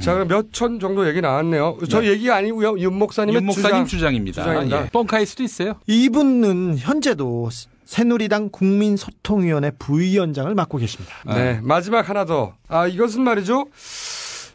자, 0.00 0.12
그럼 0.14 0.28
몇 0.28 0.46
천 0.52 0.80
정도 0.80 1.06
얘기 1.08 1.20
나왔네요. 1.20 1.78
저 1.90 2.04
얘기 2.04 2.30
아니고요. 2.30 2.78
윤 2.78 2.94
목사님의 2.98 3.36
윤 3.40 3.46
목사님 3.46 3.84
주장, 3.84 3.86
주장입니다. 3.86 4.42
주장입니다. 4.42 4.82
예. 4.84 4.88
뻥카일 4.90 5.26
수도 5.26 5.42
있어요. 5.42 5.74
이분은 5.86 6.78
현재도 6.78 7.50
새누리당 7.84 8.50
국민소통위원회 8.50 9.72
부위원장을 9.78 10.52
맡고 10.54 10.78
계십니다. 10.78 11.14
네, 11.26 11.60
마지막 11.62 12.08
하나 12.08 12.24
더. 12.24 12.54
아, 12.68 12.86
이것은 12.86 13.22
말이죠. 13.22 13.66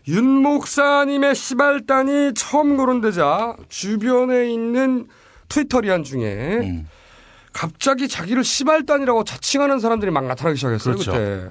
윤 0.10 0.26
목사님의 0.42 1.36
시발단이 1.36 2.34
처음 2.34 2.78
거론되자 2.78 3.56
주변에 3.70 4.52
있는 4.52 5.08
트위터리안 5.50 6.04
중에 6.04 6.60
음. 6.64 6.88
갑자기 7.54 8.08
자기를 8.08 8.44
시발단이라고 8.44 9.24
자칭하는 9.24 9.80
사람들이 9.80 10.12
막 10.12 10.26
나타나기 10.26 10.58
시작했어요. 10.58 10.96
그렇죠. 10.96 11.12
그때. 11.12 11.50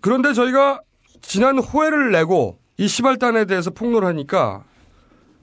그런데 0.00 0.32
저희가 0.32 0.80
지난 1.22 1.58
호해를 1.58 2.12
내고 2.12 2.58
이 2.76 2.86
시발단에 2.86 3.46
대해서 3.46 3.70
폭로를 3.70 4.06
하니까 4.08 4.64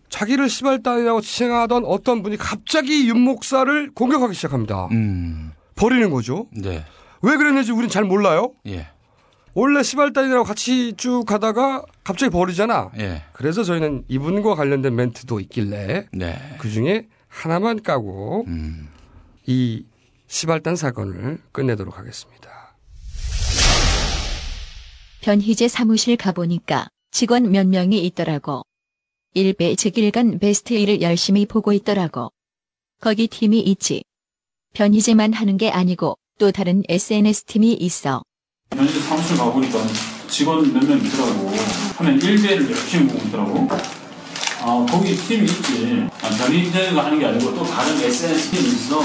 자기를 0.09 0.49
시발단이라고 0.49 1.21
칭하던 1.21 1.85
어떤 1.85 2.23
분이 2.23 2.37
갑자기 2.37 3.07
윤 3.07 3.19
목사를 3.19 3.91
공격하기 3.93 4.33
시작합니다. 4.33 4.87
음. 4.91 5.51
버리는 5.75 6.09
거죠. 6.09 6.47
네. 6.51 6.85
왜 7.21 7.35
그랬는지 7.37 7.71
우린 7.71 7.89
잘 7.89 8.03
몰라요. 8.03 8.53
예. 8.67 8.87
원래 9.59 9.83
시발단이라고 9.83 10.45
같이 10.45 10.93
쭉 10.95 11.25
가다가 11.25 11.83
갑자기 12.05 12.31
버리잖아. 12.31 12.91
예. 12.97 13.23
그래서 13.33 13.61
저희는 13.63 14.05
이분과 14.07 14.55
관련된 14.55 14.95
멘트도 14.95 15.41
있길래 15.41 16.07
네. 16.13 16.55
그 16.59 16.69
중에 16.69 17.09
하나만 17.27 17.83
까고 17.83 18.45
음. 18.47 18.87
이 19.45 19.83
시발단 20.27 20.77
사건을 20.77 21.39
끝내도록 21.51 21.99
하겠습니다. 21.99 22.73
변희재 25.23 25.67
사무실 25.67 26.15
가보니까 26.15 26.87
직원 27.11 27.51
몇 27.51 27.67
명이 27.67 27.99
있더라고. 28.05 28.63
일배 29.33 29.75
즉일간 29.75 30.39
베스트 30.39 30.73
1을 30.73 31.01
열심히 31.01 31.45
보고 31.45 31.73
있더라고. 31.73 32.31
거기 33.01 33.27
팀이 33.27 33.59
있지. 33.59 34.03
변희재만 34.73 35.33
하는 35.33 35.57
게 35.57 35.69
아니고 35.69 36.17
또 36.37 36.53
다른 36.53 36.81
SNS 36.87 37.43
팀이 37.43 37.73
있어. 37.73 38.23
현재 38.75 38.99
사무실 38.99 39.35
가보니까 39.37 39.79
직원 40.27 40.71
몇 40.73 40.83
명 40.87 40.97
있더라고. 40.99 41.51
하면 41.97 42.19
1대를 42.19 42.69
열심히 42.69 43.07
보고 43.07 43.25
있더라고. 43.27 43.67
아, 44.61 44.85
거기 44.89 45.15
팀이 45.15 45.45
있지. 45.45 46.07
아, 46.21 46.29
변희재가 46.29 47.05
하는 47.05 47.19
게 47.19 47.25
아니고 47.25 47.55
또 47.55 47.63
다른 47.63 47.97
SNS 47.99 48.51
팀이 48.51 48.67
있어. 48.69 48.99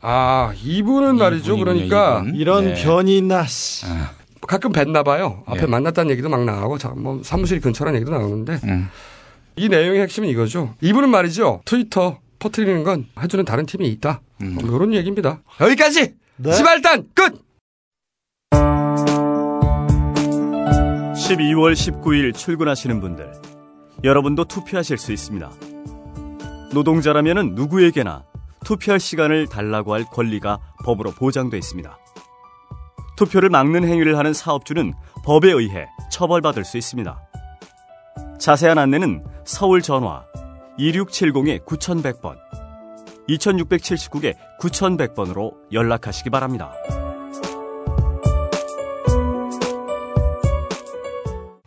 아, 0.00 0.52
이분은 0.62 1.16
말이죠. 1.16 1.56
그러니까 1.56 2.24
이런 2.34 2.74
네. 2.74 2.82
변이 2.82 3.18
있나 3.18 3.46
씨. 3.46 3.86
가끔 4.46 4.72
뵀나 4.72 5.04
봐요. 5.04 5.42
앞에 5.46 5.62
예. 5.62 5.66
만났다는 5.66 6.10
얘기도 6.12 6.28
막 6.28 6.44
나오고 6.44 6.78
자, 6.78 6.88
뭐 6.96 7.20
사무실 7.22 7.60
근처라는 7.60 8.00
얘기도 8.00 8.16
나오는데 8.16 8.58
음. 8.64 8.88
이 9.56 9.68
내용의 9.68 10.00
핵심은 10.02 10.28
이거죠. 10.30 10.74
이분은 10.80 11.10
말이죠. 11.10 11.60
트위터 11.64 12.18
퍼뜨리는 12.38 12.84
건 12.84 13.06
해주는 13.20 13.44
다른 13.44 13.66
팀이 13.66 13.88
있다. 13.88 14.20
뭐 14.38 14.76
이런 14.76 14.94
얘기입니다. 14.94 15.42
여기까지 15.60 16.14
시발단 16.52 17.08
끝. 17.14 17.46
12월 21.28 21.74
19일 21.74 22.34
출근하시는 22.34 23.00
분들, 23.00 23.30
여러분도 24.02 24.44
투표하실 24.46 24.96
수 24.96 25.12
있습니다. 25.12 25.50
노동자라면 26.72 27.54
누구에게나 27.54 28.24
투표할 28.64 28.98
시간을 28.98 29.46
달라고 29.48 29.92
할 29.92 30.04
권리가 30.04 30.58
법으로 30.84 31.10
보장돼 31.10 31.58
있습니다. 31.58 31.98
투표를 33.16 33.50
막는 33.50 33.86
행위를 33.86 34.16
하는 34.16 34.32
사업주는 34.32 34.94
법에 35.24 35.50
의해 35.50 35.86
처벌받을 36.10 36.64
수 36.64 36.78
있습니다. 36.78 37.20
자세한 38.38 38.78
안내는 38.78 39.24
서울 39.44 39.82
전화 39.82 40.24
2670-9100번, 40.78 42.36
2679-9100번으로 43.28 45.52
연락하시기 45.72 46.30
바랍니다. 46.30 46.72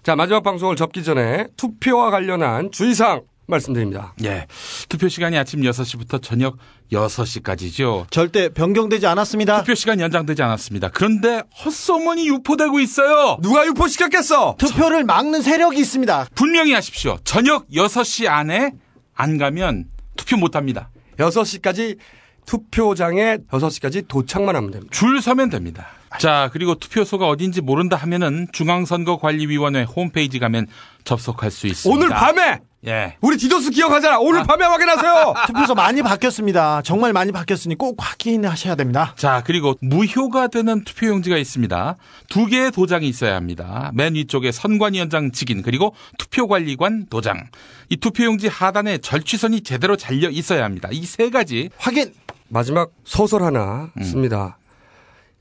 자 0.03 0.15
마지막 0.15 0.41
방송을 0.41 0.75
접기 0.75 1.03
전에 1.03 1.45
투표와 1.57 2.09
관련한 2.09 2.71
주의사항 2.71 3.21
말씀드립니다. 3.45 4.15
예. 4.23 4.47
투표 4.89 5.09
시간이 5.09 5.37
아침 5.37 5.61
6시부터 5.61 6.23
저녁 6.23 6.57
6시까지죠. 6.91 8.09
절대 8.09 8.49
변경되지 8.49 9.05
않았습니다. 9.05 9.59
투표 9.59 9.75
시간 9.75 9.99
연장되지 9.99 10.41
않았습니다. 10.41 10.89
그런데 10.89 11.43
헛소문이 11.63 12.27
유포되고 12.29 12.79
있어요. 12.79 13.37
누가 13.41 13.65
유포시켰겠어? 13.67 14.55
투표를 14.57 15.03
막는 15.03 15.41
세력이 15.41 15.79
있습니다. 15.79 16.27
분명히 16.33 16.73
하십시오. 16.73 17.17
저녁 17.23 17.69
6시 17.69 18.27
안에 18.27 18.71
안 19.15 19.37
가면 19.37 19.85
투표 20.15 20.37
못 20.37 20.55
합니다. 20.55 20.89
6시까지 21.17 21.97
투표장에 22.45 23.37
6시까지 23.49 24.07
도착만 24.07 24.55
하면 24.55 24.71
됩니다. 24.71 24.91
줄 24.91 25.21
서면 25.21 25.49
됩니다. 25.49 25.87
자, 26.19 26.49
그리고 26.51 26.75
투표소가 26.75 27.27
어딘지 27.27 27.61
모른다 27.61 27.95
하면은 27.95 28.47
중앙선거관리위원회 28.51 29.83
홈페이지 29.83 30.39
가면 30.39 30.67
접속할 31.03 31.51
수 31.51 31.67
있습니다. 31.67 31.95
오늘 31.95 32.09
밤에 32.09 32.59
예. 32.87 33.15
우리 33.21 33.37
디도스 33.37 33.69
기억하잖아. 33.69 34.19
오늘 34.19 34.43
밤에 34.43 34.65
확인하세요. 34.65 35.33
투표소 35.47 35.75
많이 35.75 36.01
바뀌었습니다. 36.01 36.81
정말 36.81 37.13
많이 37.13 37.31
바뀌었으니 37.31 37.75
꼭 37.75 37.95
확인하셔야 37.99 38.73
됩니다. 38.75 39.13
자, 39.17 39.43
그리고 39.45 39.75
무효가 39.81 40.47
되는 40.47 40.83
투표용지가 40.83 41.37
있습니다. 41.37 41.97
두 42.29 42.47
개의 42.47 42.71
도장이 42.71 43.07
있어야 43.07 43.35
합니다. 43.35 43.91
맨 43.93 44.15
위쪽에 44.15 44.51
선관위원장 44.51 45.31
직인 45.31 45.61
그리고 45.61 45.93
투표관리관 46.17 47.05
도장. 47.09 47.47
이 47.89 47.97
투표용지 47.97 48.47
하단에 48.47 48.97
절취선이 48.97 49.61
제대로 49.61 49.95
잘려 49.95 50.29
있어야 50.29 50.63
합니다. 50.63 50.89
이 50.91 51.05
세 51.05 51.29
가지 51.29 51.69
확인. 51.77 52.13
마지막 52.47 52.89
소설 53.03 53.43
하나 53.43 53.91
음. 53.97 54.03
씁니다. 54.03 54.57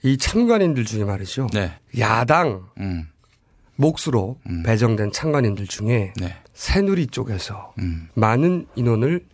이 0.03 0.16
참관인들 0.18 0.85
중에 0.85 1.05
말이죠. 1.05 1.46
네. 1.53 1.72
야당 1.98 2.64
음. 2.79 3.07
몫으로 3.80 4.38
배정된 4.64 5.10
참관인들 5.12 5.66
중에 5.66 6.12
네. 6.16 6.36
새누리 6.52 7.06
쪽에서 7.08 7.72
음. 7.78 8.08
많은 8.14 8.66
인원을 8.74 9.24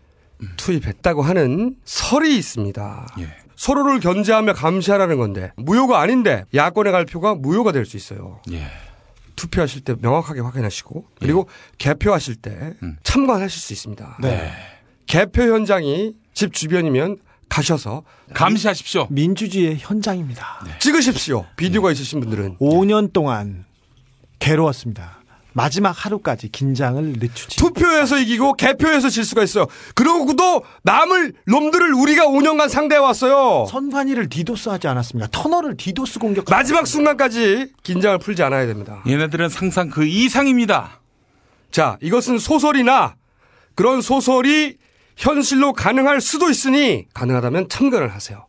투입했다고 0.57 1.23
하는 1.23 1.77
설이 1.85 2.37
있습니다. 2.37 3.07
예. 3.21 3.29
서로를 3.57 4.01
견제하며 4.01 4.53
감시하라는 4.53 5.17
건데 5.17 5.51
무효가 5.57 6.01
아닌데 6.01 6.45
야권의 6.55 6.93
갈표가 6.93 7.35
무효가 7.35 7.73
될 7.73 7.87
수 7.87 7.97
있어요. 7.97 8.41
예. 8.53 8.67
투표하실 9.35 9.83
때 9.83 9.95
명확하게 10.01 10.41
확인하시고 10.41 11.05
그리고 11.21 11.49
개표하실 11.79 12.37
때 12.37 12.75
참관하실 13.03 13.61
수 13.61 13.73
있습니다. 13.73 14.19
네. 14.23 14.51
개표 15.07 15.43
현장이 15.43 16.15
집 16.35 16.53
주변이면 16.53 17.19
가셔서 17.49 18.03
감시하십시오. 18.35 19.07
민주주의의 19.11 19.77
현장입니다. 19.79 20.65
찍으십시오. 20.81 21.47
비디오가 21.57 21.93
있으신 21.93 22.21
분들은 22.21 22.59
5년 22.59 23.13
동안 23.13 23.65
괴로웠습니다. 24.39 25.17
마지막 25.57 25.93
하루까지 25.93 26.51
긴장을 26.51 27.03
늦추지. 27.19 27.57
투표에서 27.57 28.19
이기고 28.19 28.55
개표에서 28.55 29.09
질 29.09 29.25
수가 29.25 29.43
있어요. 29.43 29.67
그러고도 29.95 30.63
남을 30.83 31.33
놈들을 31.47 31.95
우리가 31.95 32.27
5년간 32.27 32.69
상대해 32.69 33.01
왔어요. 33.01 33.65
선관위를 33.71 34.29
디도스하지 34.29 34.87
않았습니까? 34.87 35.31
터널을 35.33 35.79
디도스 35.79 36.19
공격. 36.19 36.45
마지막 36.51 36.87
순간까지 36.87 37.73
긴장을 37.83 38.19
풀지 38.19 38.43
않아야 38.43 38.67
됩니다. 38.67 39.03
얘네들은 39.09 39.49
상상 39.49 39.89
그 39.89 40.05
이상입니다. 40.05 41.01
자, 41.71 41.97
이것은 42.03 42.39
소설이나 42.39 43.15
그런 43.75 44.03
소설이 44.03 44.77
현실로 45.17 45.73
가능할 45.73 46.21
수도 46.21 46.51
있으니 46.51 47.07
가능하다면 47.15 47.71
참관을 47.71 48.13
하세요. 48.13 48.47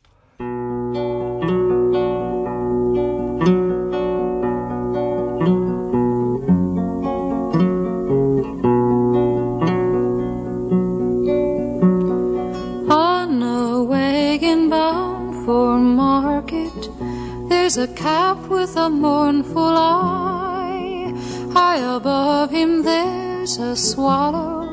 There's 17.49 17.77
a 17.77 17.87
calf 17.87 18.47
with 18.47 18.75
a 18.75 18.89
mournful 18.89 19.75
eye. 19.77 21.13
High 21.53 21.95
above 21.95 22.51
him, 22.51 22.83
there's 22.83 23.57
a 23.57 23.75
swallow 23.75 24.67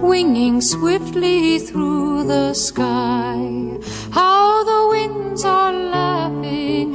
winging 0.00 0.60
swiftly 0.60 1.58
through 1.58 2.24
the 2.24 2.52
sky. 2.52 3.78
How 4.12 4.64
the 4.64 4.88
winds 4.92 5.44
are 5.44 5.72
laughing, 5.72 6.92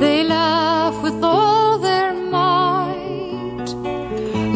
they 0.00 0.22
laugh 0.24 1.02
with 1.02 1.22
all 1.22 1.78
their 1.78 2.12
might. 2.12 3.68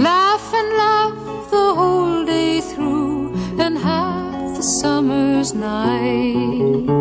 Laugh 0.08 0.54
and 0.54 0.68
laugh 0.76 1.50
the 1.50 1.74
whole 1.74 2.24
day 2.24 2.60
through, 2.60 3.34
and 3.58 3.78
half 3.78 4.56
the 4.56 4.62
summer's 4.62 5.54
night. 5.54 6.99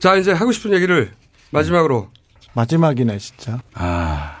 자, 0.00 0.16
이제 0.16 0.32
하고 0.32 0.50
싶은 0.50 0.72
얘기를 0.72 1.12
마지막으로 1.50 2.10
마지막이네 2.54 3.18
진짜. 3.18 3.60
아. 3.74 4.40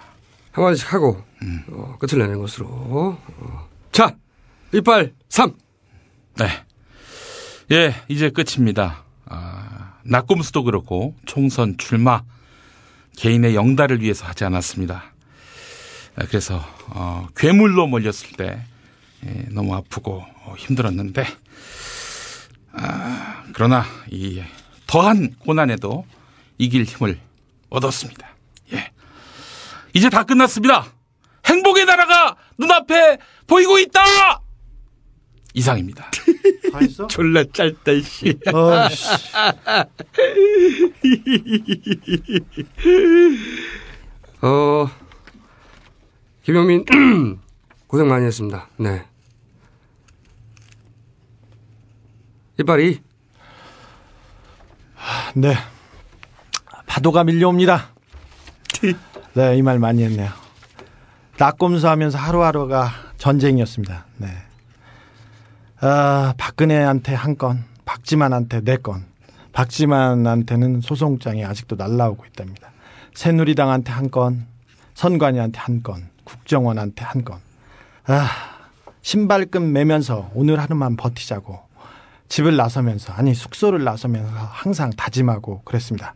한 0.52 0.64
마디씩 0.64 0.92
하고 0.92 1.22
어, 1.68 1.96
끝을 1.98 2.18
내는 2.18 2.38
것으로. 2.38 2.66
어. 2.66 3.68
자, 3.92 4.16
이빨 4.72 5.12
3. 5.28 5.52
네. 6.38 6.46
예, 7.72 7.94
이제 8.08 8.30
끝입니다. 8.30 9.04
아, 9.26 9.98
낙곰수도 10.02 10.64
그렇고 10.64 11.14
총선 11.26 11.76
출마 11.76 12.22
개인의 13.18 13.54
영달을 13.54 14.00
위해서 14.00 14.26
하지 14.26 14.44
않았습니다. 14.44 15.12
아, 16.16 16.24
그래서 16.26 16.64
어, 16.88 17.28
괴물로 17.36 17.86
몰렸을 17.86 18.32
때 18.38 18.64
예, 19.26 19.46
너무 19.50 19.74
아프고 19.74 20.24
어, 20.44 20.54
힘들었는데 20.56 21.26
아, 22.72 23.44
그러나 23.52 23.84
이 24.10 24.42
더한 24.90 25.36
고난에도 25.38 26.04
이길 26.58 26.82
힘을 26.82 27.20
얻었습니다. 27.68 28.28
예. 28.72 28.90
이제 29.94 30.10
다 30.10 30.24
끝났습니다. 30.24 30.92
행복의 31.46 31.84
나라가 31.84 32.36
눈앞에 32.58 33.18
보이고 33.46 33.78
있다! 33.78 34.00
이상입니다. 35.54 36.10
다 36.72 36.78
했어? 36.80 37.06
졸라 37.08 37.44
짧다, 37.52 37.92
이씨. 38.02 38.36
어, 38.52 38.88
씨. 38.88 39.06
어, 44.42 44.90
김영민, 46.42 46.84
고생 47.86 48.08
많이 48.08 48.26
했습니다. 48.26 48.68
네. 48.76 49.04
이빨이, 52.58 53.00
네. 55.34 55.54
파도가 56.86 57.24
밀려옵니다. 57.24 57.88
네, 59.34 59.56
이 59.56 59.62
말 59.62 59.78
많이 59.78 60.02
했네요. 60.02 60.30
낙검수 61.38 61.88
하면서 61.88 62.18
하루하루가 62.18 62.90
전쟁이었습니다. 63.16 64.06
네. 64.18 64.28
아, 65.80 66.34
박근혜한테 66.36 67.14
한 67.14 67.38
건, 67.38 67.64
박지만한테 67.84 68.60
네 68.62 68.76
건, 68.76 69.06
박지만한테는 69.52 70.80
소송장이 70.82 71.44
아직도 71.44 71.76
날라오고 71.76 72.26
있답니다. 72.26 72.70
새누리당한테 73.14 73.92
한 73.92 74.10
건, 74.10 74.46
선관위한테 74.94 75.58
한 75.58 75.82
건, 75.82 76.10
국정원한테 76.24 77.04
한 77.04 77.24
건. 77.24 77.38
아, 78.06 78.28
신발끈 79.02 79.72
매면서 79.72 80.30
오늘 80.34 80.60
하루만 80.60 80.96
버티자고 80.96 81.58
집을 82.30 82.56
나서면서, 82.56 83.12
아니, 83.12 83.34
숙소를 83.34 83.82
나서면서 83.84 84.32
항상 84.32 84.90
다짐하고 84.90 85.62
그랬습니다. 85.64 86.14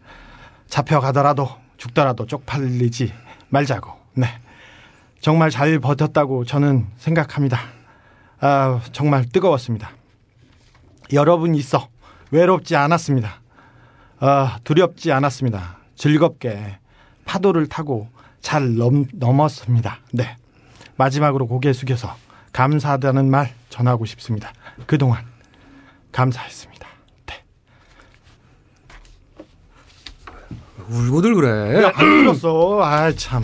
잡혀가더라도 0.69 1.49
죽더라도 1.77 2.25
쪽팔리지 2.25 3.13
말자고. 3.49 3.93
네. 4.15 4.29
정말 5.21 5.51
잘 5.51 5.81
버텼다고 5.81 6.45
저는 6.45 6.87
생각합니다. 6.97 7.59
아, 8.41 8.81
정말 8.93 9.25
뜨거웠습니다. 9.25 9.91
여러분 11.13 11.55
있어 11.57 11.89
외롭지 12.31 12.77
않았습니다. 12.77 13.41
아, 14.21 14.59
두렵지 14.63 15.11
않았습니다. 15.11 15.79
즐겁게 15.97 16.79
파도를 17.25 17.67
타고 17.69 18.09
잘 18.41 18.77
넘, 18.77 19.07
넘었습니다. 19.13 19.99
네. 20.13 20.37
마지막으로 20.97 21.49
고개 21.49 21.73
숙여서 21.73 22.15
감사하다는 22.53 23.29
말 23.29 23.53
전하고 23.69 24.05
싶습니다. 24.05 24.53
그동안 24.87 25.34
감사했습니다. 26.15 26.89
울고들 30.89 31.35
그래. 31.35 31.83
야, 31.83 31.93
안 31.95 32.27
울었어. 32.27 32.81
아, 32.83 33.11
참. 33.13 33.43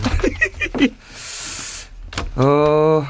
어, 2.37 3.03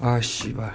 아, 0.00 0.20
씨발. 0.20 0.74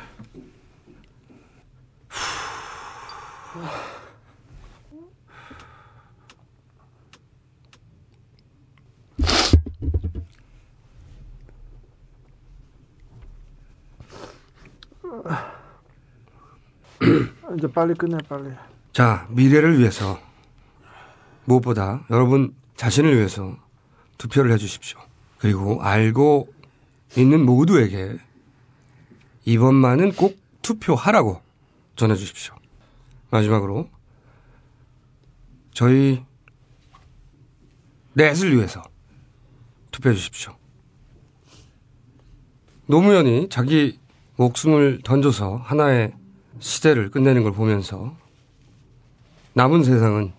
이제 17.58 17.68
빨리 17.72 17.94
끝내, 17.94 18.18
빨리. 18.28 18.50
자, 18.92 19.28
미래를 19.30 19.80
위해서 19.80 20.20
무엇보다 21.46 22.06
여러분 22.10 22.56
자신을 22.76 23.16
위해서 23.16 23.58
투표를 24.18 24.52
해 24.52 24.58
주십시오. 24.58 25.00
그리고 25.38 25.82
알고 25.82 26.54
있는 27.18 27.46
모두에게 27.46 28.18
이번만은 29.46 30.14
꼭 30.14 30.38
투표하라고 30.62 31.42
전해 31.96 32.16
주십시오. 32.16 32.56
마지막으로 33.30 33.90
저희 35.74 36.24
넷을 38.14 38.56
위해서 38.56 38.82
투표해 39.92 40.16
주십시오. 40.16 40.56
노무현이 42.86 43.50
자기 43.50 44.00
목숨을 44.36 45.02
던져서 45.04 45.58
하나의 45.58 46.14
시대를 46.60 47.12
끝내는 47.12 47.44
걸 47.44 47.52
보면서 47.52 48.16
남은 49.54 49.84
세상은 49.84 50.34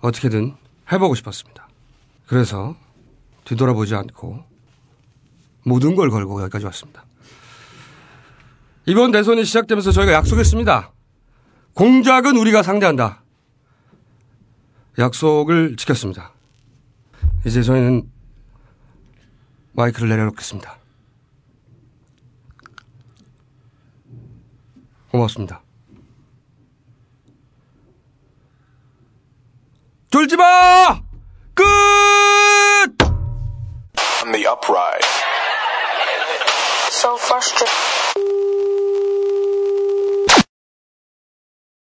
어떻게든 0.00 0.54
해보고 0.92 1.14
싶었습니다. 1.14 1.68
그래서 2.26 2.76
뒤돌아보지 3.44 3.94
않고 3.94 4.44
모든 5.64 5.94
걸 5.94 6.10
걸고 6.10 6.42
여기까지 6.42 6.64
왔습니다. 6.66 7.04
이번 8.86 9.10
대선이 9.10 9.44
시작되면서 9.44 9.90
저희가 9.92 10.12
약속했습니다. 10.12 10.92
공작은 11.74 12.36
우리가 12.36 12.62
상대한다. 12.62 13.22
약속을 14.98 15.76
지켰습니다. 15.76 16.32
이제 17.44 17.62
저희는 17.62 18.08
마이크를 19.72 20.08
내려놓겠습니다. 20.08 20.78
고맙습니다. 25.10 25.62
졸지 30.10 30.36
마! 30.36 31.00
끝! 31.54 31.64
On 34.22 34.32
the 34.32 34.46
upright. 34.46 35.04
So 36.90 37.16
frustrated. 37.16 38.25